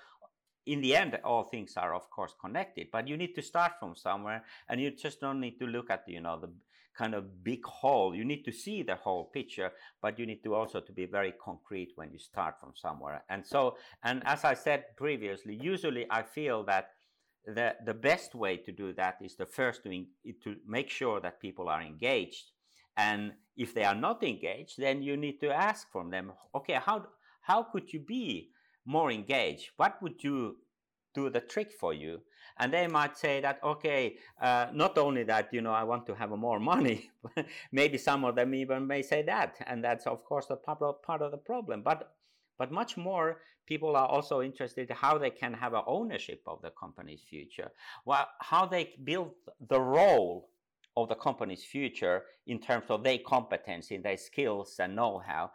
in 0.66 0.80
the 0.80 0.94
end, 0.94 1.18
all 1.24 1.44
things 1.44 1.76
are, 1.76 1.94
of 1.94 2.08
course, 2.10 2.34
connected, 2.40 2.88
but 2.92 3.08
you 3.08 3.16
need 3.16 3.34
to 3.34 3.42
start 3.42 3.72
from 3.78 3.94
somewhere, 3.96 4.44
and 4.68 4.80
you 4.80 4.90
just 4.90 5.20
don't 5.20 5.40
need 5.40 5.58
to 5.58 5.66
look 5.66 5.90
at, 5.90 6.04
you 6.06 6.20
know, 6.20 6.38
the 6.38 6.50
kind 6.96 7.14
of 7.14 7.42
big 7.42 7.64
whole. 7.64 8.14
You 8.14 8.24
need 8.24 8.44
to 8.44 8.52
see 8.52 8.82
the 8.82 8.96
whole 8.96 9.24
picture, 9.24 9.72
but 10.02 10.18
you 10.18 10.26
need 10.26 10.42
to 10.44 10.54
also 10.54 10.80
to 10.80 10.92
be 10.92 11.06
very 11.06 11.32
concrete 11.42 11.92
when 11.94 12.10
you 12.12 12.18
start 12.18 12.56
from 12.60 12.72
somewhere. 12.74 13.24
And 13.30 13.46
so, 13.46 13.76
and 14.02 14.22
as 14.26 14.44
I 14.44 14.54
said 14.54 14.84
previously, 14.96 15.58
usually 15.60 16.06
I 16.10 16.22
feel 16.22 16.64
that 16.64 16.90
the, 17.46 17.74
the 17.84 17.94
best 17.94 18.34
way 18.34 18.56
to 18.58 18.72
do 18.72 18.92
that 18.94 19.18
is 19.22 19.36
the 19.36 19.46
first 19.46 19.82
to, 19.84 20.04
to 20.44 20.56
make 20.66 20.90
sure 20.90 21.20
that 21.20 21.40
people 21.40 21.68
are 21.68 21.82
engaged. 21.82 22.52
And 22.96 23.32
if 23.56 23.74
they 23.74 23.84
are 23.84 23.94
not 23.94 24.22
engaged, 24.22 24.74
then 24.78 25.02
you 25.02 25.16
need 25.16 25.40
to 25.40 25.50
ask 25.50 25.90
from 25.90 26.10
them, 26.10 26.32
okay, 26.54 26.78
how, 26.84 27.06
how 27.42 27.62
could 27.62 27.92
you 27.92 28.00
be 28.00 28.50
more 28.84 29.10
engaged? 29.10 29.70
What 29.76 30.02
would 30.02 30.22
you 30.22 30.56
do 31.14 31.30
the 31.30 31.40
trick 31.40 31.72
for 31.72 31.94
you? 31.94 32.20
And 32.58 32.72
they 32.72 32.86
might 32.86 33.16
say 33.16 33.40
that, 33.40 33.58
okay, 33.64 34.16
uh, 34.40 34.66
not 34.72 34.98
only 34.98 35.22
that, 35.24 35.48
you 35.52 35.62
know, 35.62 35.72
I 35.72 35.84
want 35.84 36.06
to 36.06 36.14
have 36.14 36.30
more 36.30 36.60
money. 36.60 37.10
Maybe 37.72 37.96
some 37.96 38.24
of 38.24 38.34
them 38.34 38.54
even 38.54 38.86
may 38.86 39.02
say 39.02 39.22
that. 39.22 39.56
And 39.66 39.82
that's, 39.82 40.06
of 40.06 40.24
course, 40.24 40.46
the 40.46 40.56
part 40.56 40.82
of 41.22 41.30
the 41.30 41.38
problem. 41.38 41.82
But 41.82 42.12
but 42.60 42.70
much 42.70 42.92
more, 43.08 43.28
people 43.66 43.92
are 44.00 44.10
also 44.16 44.36
interested 44.42 44.90
how 44.90 45.14
they 45.16 45.30
can 45.30 45.52
have 45.54 45.72
an 45.80 45.86
ownership 45.86 46.40
of 46.46 46.60
the 46.60 46.72
company's 46.82 47.22
future, 47.32 47.70
how 48.52 48.66
they 48.66 48.84
build 49.10 49.30
the 49.72 49.80
role 49.98 50.50
of 50.94 51.08
the 51.08 51.14
company's 51.14 51.64
future 51.64 52.16
in 52.46 52.58
terms 52.68 52.84
of 52.90 53.02
their 53.02 53.20
competence, 53.34 53.90
in 53.90 54.02
their 54.02 54.18
skills 54.28 54.68
and 54.78 54.94
know-how. 54.94 55.50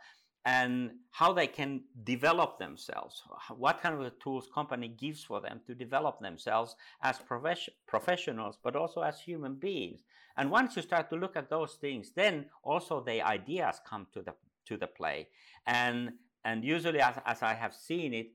and 0.45 0.91
how 1.11 1.33
they 1.33 1.47
can 1.47 1.81
develop 2.03 2.59
themselves. 2.59 3.23
What 3.57 3.81
kind 3.81 3.99
of 3.99 4.19
tools 4.19 4.47
company 4.53 4.87
gives 4.87 5.23
for 5.23 5.41
them 5.41 5.61
to 5.65 5.73
develop 5.73 6.19
themselves 6.21 6.75
as 7.01 7.17
profession, 7.17 7.73
professionals 7.87 8.57
but 8.63 8.75
also 8.75 9.01
as 9.01 9.19
human 9.19 9.55
beings. 9.55 10.03
And 10.37 10.51
once 10.51 10.75
you 10.75 10.83
start 10.83 11.09
to 11.09 11.15
look 11.15 11.35
at 11.35 11.49
those 11.49 11.73
things 11.81 12.11
then 12.15 12.45
also 12.63 13.03
the 13.03 13.21
ideas 13.21 13.81
come 13.87 14.05
to 14.13 14.21
the 14.21 14.35
to 14.67 14.77
the 14.77 14.87
play. 14.87 15.27
And 15.65 16.13
and 16.45 16.63
usually 16.63 17.01
as, 17.01 17.15
as 17.25 17.41
i 17.41 17.53
have 17.53 17.73
seen 17.73 18.13
it 18.13 18.27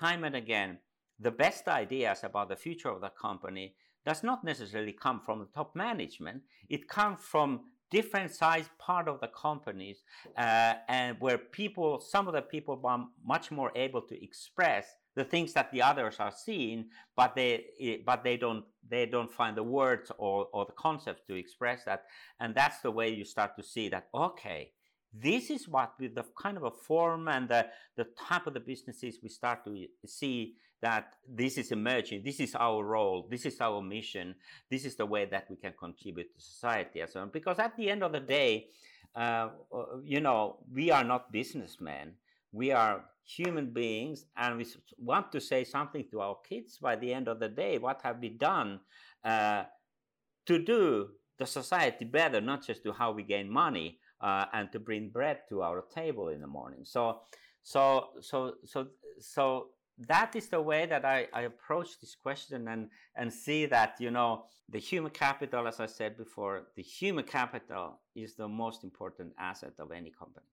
time 0.00 0.24
and 0.24 0.34
again 0.34 0.78
the 1.18 1.30
best 1.30 1.68
ideas 1.68 2.20
about 2.24 2.48
the 2.48 2.56
future 2.56 2.90
of 2.90 3.00
the 3.00 3.10
company 3.10 3.74
does 4.06 4.22
not 4.22 4.44
necessarily 4.44 4.92
come 4.92 5.20
from 5.20 5.40
the 5.40 5.46
top 5.46 5.74
management. 5.74 6.42
It 6.68 6.88
comes 6.88 7.20
from 7.20 7.60
different 7.90 8.32
size 8.32 8.68
part 8.78 9.08
of 9.08 9.20
the 9.20 9.28
companies 9.28 10.02
uh, 10.36 10.74
and 10.88 11.16
where 11.20 11.38
people 11.38 12.00
some 12.00 12.26
of 12.26 12.34
the 12.34 12.42
people 12.42 12.80
are 12.84 13.06
much 13.24 13.52
more 13.52 13.70
able 13.76 14.02
to 14.02 14.24
express 14.24 14.86
the 15.14 15.22
things 15.22 15.52
that 15.52 15.70
the 15.70 15.80
others 15.80 16.16
are 16.18 16.32
seeing 16.32 16.86
but 17.14 17.36
they 17.36 17.64
eh, 17.80 17.98
but 18.04 18.24
they 18.24 18.36
don't 18.36 18.64
they 18.88 19.06
don't 19.06 19.30
find 19.30 19.56
the 19.56 19.62
words 19.62 20.10
or, 20.18 20.48
or 20.52 20.66
the 20.66 20.72
concepts 20.72 21.22
to 21.28 21.34
express 21.34 21.84
that. 21.84 22.04
And 22.40 22.54
that's 22.54 22.80
the 22.80 22.90
way 22.90 23.08
you 23.14 23.24
start 23.24 23.56
to 23.56 23.62
see 23.62 23.88
that 23.88 24.08
okay 24.14 24.72
this 25.20 25.50
is 25.50 25.68
what 25.68 25.92
with 25.98 26.14
the 26.14 26.24
kind 26.40 26.56
of 26.56 26.64
a 26.64 26.70
form 26.70 27.28
and 27.28 27.48
the, 27.48 27.66
the 27.96 28.06
type 28.28 28.46
of 28.46 28.54
the 28.54 28.60
businesses 28.60 29.18
we 29.22 29.28
start 29.28 29.64
to 29.64 29.86
see 30.06 30.54
that 30.82 31.14
this 31.28 31.56
is 31.56 31.72
emerging. 31.72 32.22
This 32.22 32.40
is 32.40 32.54
our 32.54 32.84
role. 32.84 33.26
This 33.30 33.46
is 33.46 33.60
our 33.60 33.80
mission. 33.80 34.34
This 34.70 34.84
is 34.84 34.96
the 34.96 35.06
way 35.06 35.24
that 35.26 35.46
we 35.48 35.56
can 35.56 35.72
contribute 35.78 36.34
to 36.34 36.40
society 36.40 37.02
so 37.08 37.20
on. 37.20 37.30
Because 37.30 37.58
at 37.58 37.76
the 37.76 37.90
end 37.90 38.02
of 38.02 38.12
the 38.12 38.20
day 38.20 38.68
uh, 39.14 39.48
uh 39.72 39.84
you 40.04 40.20
know 40.20 40.58
we 40.72 40.90
are 40.90 41.04
not 41.04 41.32
businessmen. 41.32 42.12
We 42.52 42.72
are 42.72 43.04
human 43.24 43.72
beings 43.72 44.26
and 44.36 44.58
we 44.58 44.66
want 44.98 45.32
to 45.32 45.40
say 45.40 45.64
something 45.64 46.04
to 46.10 46.20
our 46.20 46.36
kids 46.48 46.78
by 46.78 46.96
the 46.96 47.12
end 47.12 47.28
of 47.28 47.40
the 47.40 47.48
day. 47.48 47.78
What 47.78 48.00
have 48.02 48.20
we 48.20 48.28
done 48.28 48.80
uh, 49.24 49.64
to 50.46 50.58
do 50.62 51.08
the 51.38 51.46
society 51.46 52.04
better 52.04 52.40
not 52.40 52.66
just 52.66 52.82
to 52.84 52.92
how 52.92 53.12
we 53.12 53.22
gain 53.22 53.50
money 53.50 53.98
uh, 54.20 54.46
and 54.52 54.70
to 54.72 54.78
bring 54.78 55.08
bread 55.08 55.40
to 55.48 55.62
our 55.62 55.84
table 55.94 56.28
in 56.28 56.40
the 56.40 56.46
morning 56.46 56.84
so 56.84 57.20
so 57.62 58.08
so 58.20 58.54
so 58.64 58.86
so 59.18 59.68
that 59.98 60.36
is 60.36 60.48
the 60.48 60.60
way 60.60 60.86
that 60.86 61.04
I, 61.04 61.26
I 61.32 61.42
approach 61.42 62.00
this 62.00 62.14
question 62.14 62.68
and, 62.68 62.90
and 63.14 63.32
see 63.32 63.66
that, 63.66 63.96
you 63.98 64.10
know, 64.10 64.44
the 64.68 64.78
human 64.78 65.10
capital, 65.10 65.66
as 65.66 65.80
I 65.80 65.86
said 65.86 66.16
before, 66.16 66.64
the 66.74 66.82
human 66.82 67.24
capital 67.24 68.00
is 68.14 68.34
the 68.34 68.48
most 68.48 68.84
important 68.84 69.32
asset 69.38 69.72
of 69.78 69.92
any 69.92 70.10
company. 70.10 70.46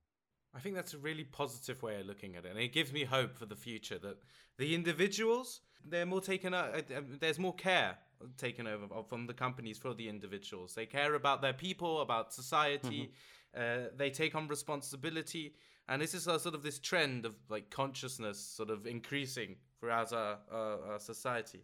I 0.56 0.60
think 0.60 0.76
that's 0.76 0.94
a 0.94 1.00
really 1.00 1.24
positive 1.24 1.82
way 1.82 2.00
of 2.00 2.06
looking 2.06 2.36
at 2.36 2.46
it. 2.46 2.52
And 2.52 2.60
it 2.60 2.72
gives 2.72 2.94
me 2.94 3.04
hope 3.04 3.36
for 3.38 3.46
the 3.46 3.56
future 3.56 3.98
that 4.00 4.18
the 4.58 4.76
individuals, 4.76 5.62
they're 5.84 6.06
more 6.06 6.22
taken, 6.22 6.54
uh, 6.54 6.82
uh 6.96 7.02
there's 7.20 7.40
more 7.40 7.56
care 7.56 7.98
taken 8.38 8.68
over 8.68 8.88
from 9.10 9.26
the 9.28 9.34
companies 9.34 9.78
for 9.78 9.94
the 9.94 10.08
individuals. 10.08 10.76
They 10.76 10.86
care 10.86 11.16
about 11.16 11.42
their 11.42 11.54
people, 11.54 12.02
about 12.02 12.34
society. 12.34 13.02
Mm-hmm. 13.02 13.12
Uh, 13.56 13.90
they 13.96 14.10
take 14.10 14.36
on 14.36 14.48
responsibility 14.48 15.54
and 15.90 16.02
this 16.02 16.14
is 16.14 16.28
a, 16.28 16.40
sort 16.40 16.56
of 16.56 16.64
this 16.64 16.80
trend 16.80 17.26
of 17.26 17.36
like 17.50 17.70
consciousness 17.70 18.40
sort 18.40 18.70
of 18.70 18.88
increasing 18.88 19.56
throughout 19.80 20.12
our, 20.14 20.38
our, 20.52 20.94
our 20.94 21.00
society 21.00 21.64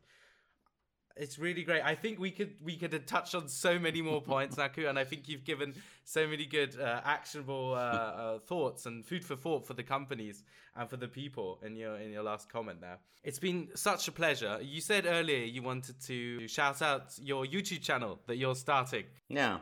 it's 1.19 1.37
really 1.37 1.63
great. 1.63 1.83
I 1.83 1.95
think 1.95 2.19
we 2.19 2.31
could 2.31 2.55
we 2.63 2.77
could 2.77 3.05
touch 3.05 3.35
on 3.35 3.47
so 3.47 3.77
many 3.77 4.01
more 4.01 4.21
points, 4.21 4.55
Markku, 4.57 4.89
and 4.89 4.97
I 4.97 5.03
think 5.03 5.27
you've 5.27 5.43
given 5.43 5.75
so 6.05 6.27
many 6.27 6.45
good 6.45 6.79
uh, 6.79 7.01
actionable 7.03 7.73
uh, 7.73 7.77
uh, 7.77 8.39
thoughts 8.47 8.85
and 8.85 9.05
food 9.05 9.23
for 9.23 9.35
thought 9.35 9.67
for 9.67 9.73
the 9.73 9.83
companies 9.83 10.43
and 10.75 10.89
for 10.89 10.97
the 10.97 11.07
people 11.07 11.59
in 11.63 11.75
your 11.75 11.97
in 11.97 12.11
your 12.11 12.23
last 12.23 12.49
comment 12.49 12.81
there. 12.81 12.97
It's 13.23 13.39
been 13.39 13.67
such 13.75 14.07
a 14.07 14.11
pleasure. 14.11 14.59
You 14.61 14.81
said 14.81 15.05
earlier 15.05 15.45
you 15.45 15.61
wanted 15.61 15.99
to 16.03 16.47
shout 16.47 16.81
out 16.81 17.13
your 17.21 17.45
YouTube 17.45 17.81
channel 17.81 18.19
that 18.27 18.37
you're 18.37 18.55
starting. 18.55 19.03
Yeah, 19.27 19.59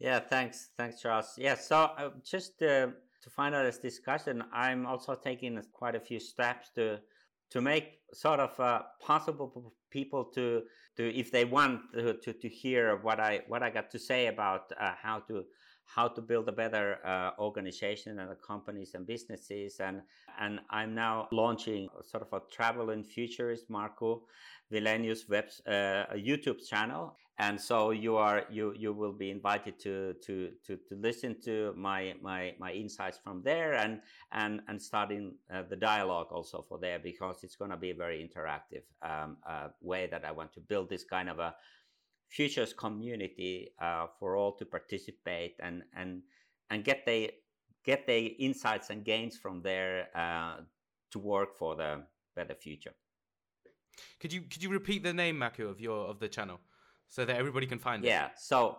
yeah. 0.00 0.18
Thanks, 0.18 0.70
thanks, 0.76 1.00
Charles. 1.00 1.34
Yeah. 1.36 1.54
So 1.56 1.76
uh, 1.76 2.10
just 2.24 2.62
uh, 2.62 2.88
to 3.22 3.30
finalize 3.38 3.66
this 3.66 3.78
discussion, 3.78 4.42
I'm 4.52 4.86
also 4.86 5.14
taking 5.14 5.62
quite 5.72 5.94
a 5.94 6.00
few 6.00 6.18
steps 6.18 6.70
to 6.76 6.98
to 7.50 7.60
make 7.60 7.98
sort 8.12 8.40
of 8.40 8.58
uh, 8.58 8.82
possible 9.00 9.48
for 9.48 9.72
people 9.90 10.24
to 10.24 10.62
to 10.96 11.14
if 11.16 11.30
they 11.30 11.44
want 11.44 11.80
to, 11.94 12.14
to, 12.14 12.32
to 12.32 12.48
hear 12.48 12.96
what 12.96 13.20
I 13.20 13.42
what 13.48 13.62
I 13.62 13.70
got 13.70 13.90
to 13.90 13.98
say 13.98 14.28
about 14.28 14.72
uh, 14.80 14.92
how 15.00 15.20
to 15.28 15.44
how 15.84 16.06
to 16.06 16.22
build 16.22 16.48
a 16.48 16.52
better 16.52 16.98
uh, 17.04 17.32
organization 17.40 18.20
and 18.20 18.30
the 18.30 18.36
companies 18.36 18.94
and 18.94 19.06
businesses 19.06 19.80
and 19.80 20.02
and 20.40 20.60
I'm 20.70 20.94
now 20.94 21.28
launching 21.32 21.88
sort 22.02 22.22
of 22.22 22.32
a 22.32 22.40
travel 22.50 22.90
and 22.90 23.04
futurist 23.04 23.68
Markku 23.68 24.20
Wilenius 24.72 25.28
web 25.28 25.46
uh, 25.66 26.14
YouTube 26.14 26.66
channel 26.66 27.16
and 27.40 27.58
so 27.58 27.90
you 27.90 28.16
are 28.16 28.44
you 28.50 28.74
you 28.76 28.92
will 28.92 29.14
be 29.14 29.30
invited 29.30 29.78
to 29.80 30.14
to 30.22 30.50
to, 30.64 30.76
to 30.88 30.94
listen 30.96 31.34
to 31.40 31.72
my 31.74 32.14
my 32.20 32.54
my 32.58 32.70
insights 32.70 33.18
from 33.24 33.42
there 33.42 33.72
and 33.72 34.00
and 34.32 34.60
and 34.68 34.80
starting 34.80 35.34
uh, 35.52 35.62
the 35.70 35.76
dialogue 35.76 36.26
also 36.30 36.62
for 36.68 36.78
there 36.78 36.98
because 36.98 37.42
it's 37.42 37.56
going 37.56 37.70
to 37.70 37.78
be 37.78 37.90
a 37.90 37.94
very 37.94 38.18
interactive 38.20 38.84
um, 39.02 39.38
uh, 39.48 39.68
way 39.80 40.06
that 40.06 40.22
I 40.26 40.32
want 40.32 40.52
to 40.52 40.60
build 40.60 40.90
this 40.90 41.02
kind 41.02 41.30
of 41.30 41.38
a 41.38 41.54
futures 42.28 42.74
community 42.74 43.70
uh, 43.80 44.06
for 44.18 44.36
all 44.36 44.52
to 44.52 44.66
participate 44.66 45.54
and 45.60 45.82
and 45.96 46.22
and 46.68 46.84
get 46.84 47.06
the 47.06 47.30
get 47.86 48.06
the 48.06 48.26
insights 48.48 48.90
and 48.90 49.02
gains 49.02 49.38
from 49.38 49.62
there 49.62 50.08
uh, 50.14 50.56
to 51.10 51.18
work 51.18 51.56
for 51.56 51.74
the 51.74 52.02
better 52.36 52.54
future. 52.54 52.92
Could 54.20 54.30
you 54.30 54.42
could 54.42 54.62
you 54.62 54.68
repeat 54.68 55.02
the 55.02 55.14
name, 55.14 55.36
Markku, 55.36 55.70
of 55.70 55.80
your 55.80 56.06
of 56.06 56.20
the 56.20 56.28
channel? 56.28 56.60
So 57.10 57.24
that 57.24 57.36
everybody 57.36 57.66
can 57.66 57.78
find 57.78 58.04
it. 58.04 58.08
Yeah. 58.08 58.28
So 58.36 58.78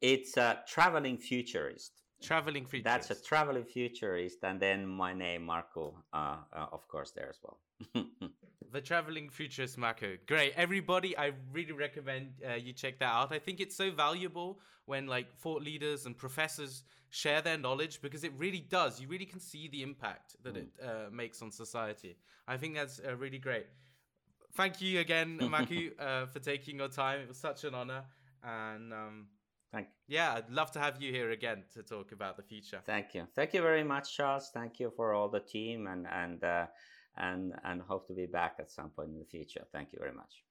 it's 0.00 0.36
a 0.36 0.60
traveling 0.68 1.18
futurist. 1.18 1.92
Traveling 2.22 2.66
futurist. 2.66 3.08
That's 3.08 3.10
a 3.10 3.22
traveling 3.22 3.64
futurist, 3.64 4.38
and 4.42 4.60
then 4.60 4.86
my 4.86 5.14
name 5.14 5.48
Markku, 5.48 5.94
uh, 6.12 6.36
uh, 6.52 6.66
of 6.70 6.86
course, 6.86 7.12
there 7.12 7.30
as 7.30 7.38
well. 7.42 7.58
the 8.72 8.80
traveling 8.80 9.30
futurist 9.30 9.78
Markku. 9.78 10.18
Great, 10.26 10.52
everybody. 10.56 11.16
I 11.16 11.32
really 11.52 11.72
recommend 11.72 12.32
uh, 12.46 12.54
you 12.54 12.74
check 12.74 12.98
that 12.98 13.10
out. 13.10 13.32
I 13.32 13.38
think 13.38 13.60
it's 13.60 13.74
so 13.74 13.90
valuable 13.90 14.60
when 14.84 15.06
like 15.06 15.34
thought 15.38 15.62
leaders 15.62 16.04
and 16.04 16.16
professors 16.16 16.82
share 17.08 17.40
their 17.40 17.56
knowledge 17.56 18.02
because 18.02 18.22
it 18.22 18.32
really 18.36 18.66
does. 18.68 19.00
You 19.00 19.08
really 19.08 19.24
can 19.24 19.40
see 19.40 19.68
the 19.68 19.82
impact 19.82 20.36
that 20.42 20.54
mm. 20.54 20.58
it 20.58 20.68
uh, 20.82 21.10
makes 21.10 21.40
on 21.40 21.50
society. 21.50 22.16
I 22.46 22.58
think 22.58 22.74
that's 22.74 23.00
uh, 23.06 23.16
really 23.16 23.38
great 23.38 23.66
thank 24.54 24.80
you 24.80 25.00
again, 25.00 25.38
Markku, 25.42 25.92
uh, 25.98 26.26
for 26.26 26.38
taking 26.38 26.78
your 26.78 26.88
time. 26.88 27.20
It 27.20 27.28
was 27.28 27.38
such 27.38 27.64
an 27.64 27.74
honor. 27.74 28.04
And 28.42 28.92
um, 28.92 29.26
thank 29.72 29.88
yeah, 30.08 30.34
I'd 30.34 30.50
love 30.50 30.70
to 30.72 30.78
have 30.78 31.00
you 31.02 31.12
here 31.12 31.30
again 31.30 31.64
to 31.74 31.82
talk 31.82 32.12
about 32.12 32.36
the 32.36 32.42
future. 32.42 32.80
Thank 32.84 33.14
you. 33.14 33.26
Thank 33.34 33.54
you 33.54 33.62
very 33.62 33.84
much, 33.84 34.16
Charles. 34.16 34.50
Thank 34.52 34.80
you 34.80 34.92
for 34.96 35.12
all 35.12 35.28
the 35.28 35.40
team 35.40 35.86
and 35.86 36.06
and 36.06 36.42
uh, 36.42 36.66
and 37.16 37.52
and 37.64 37.82
hope 37.82 38.06
to 38.08 38.14
be 38.14 38.26
back 38.26 38.56
at 38.58 38.70
some 38.70 38.90
point 38.90 39.10
in 39.10 39.18
the 39.18 39.24
future. 39.24 39.64
Thank 39.72 39.92
you 39.92 39.98
very 40.00 40.14
much. 40.14 40.44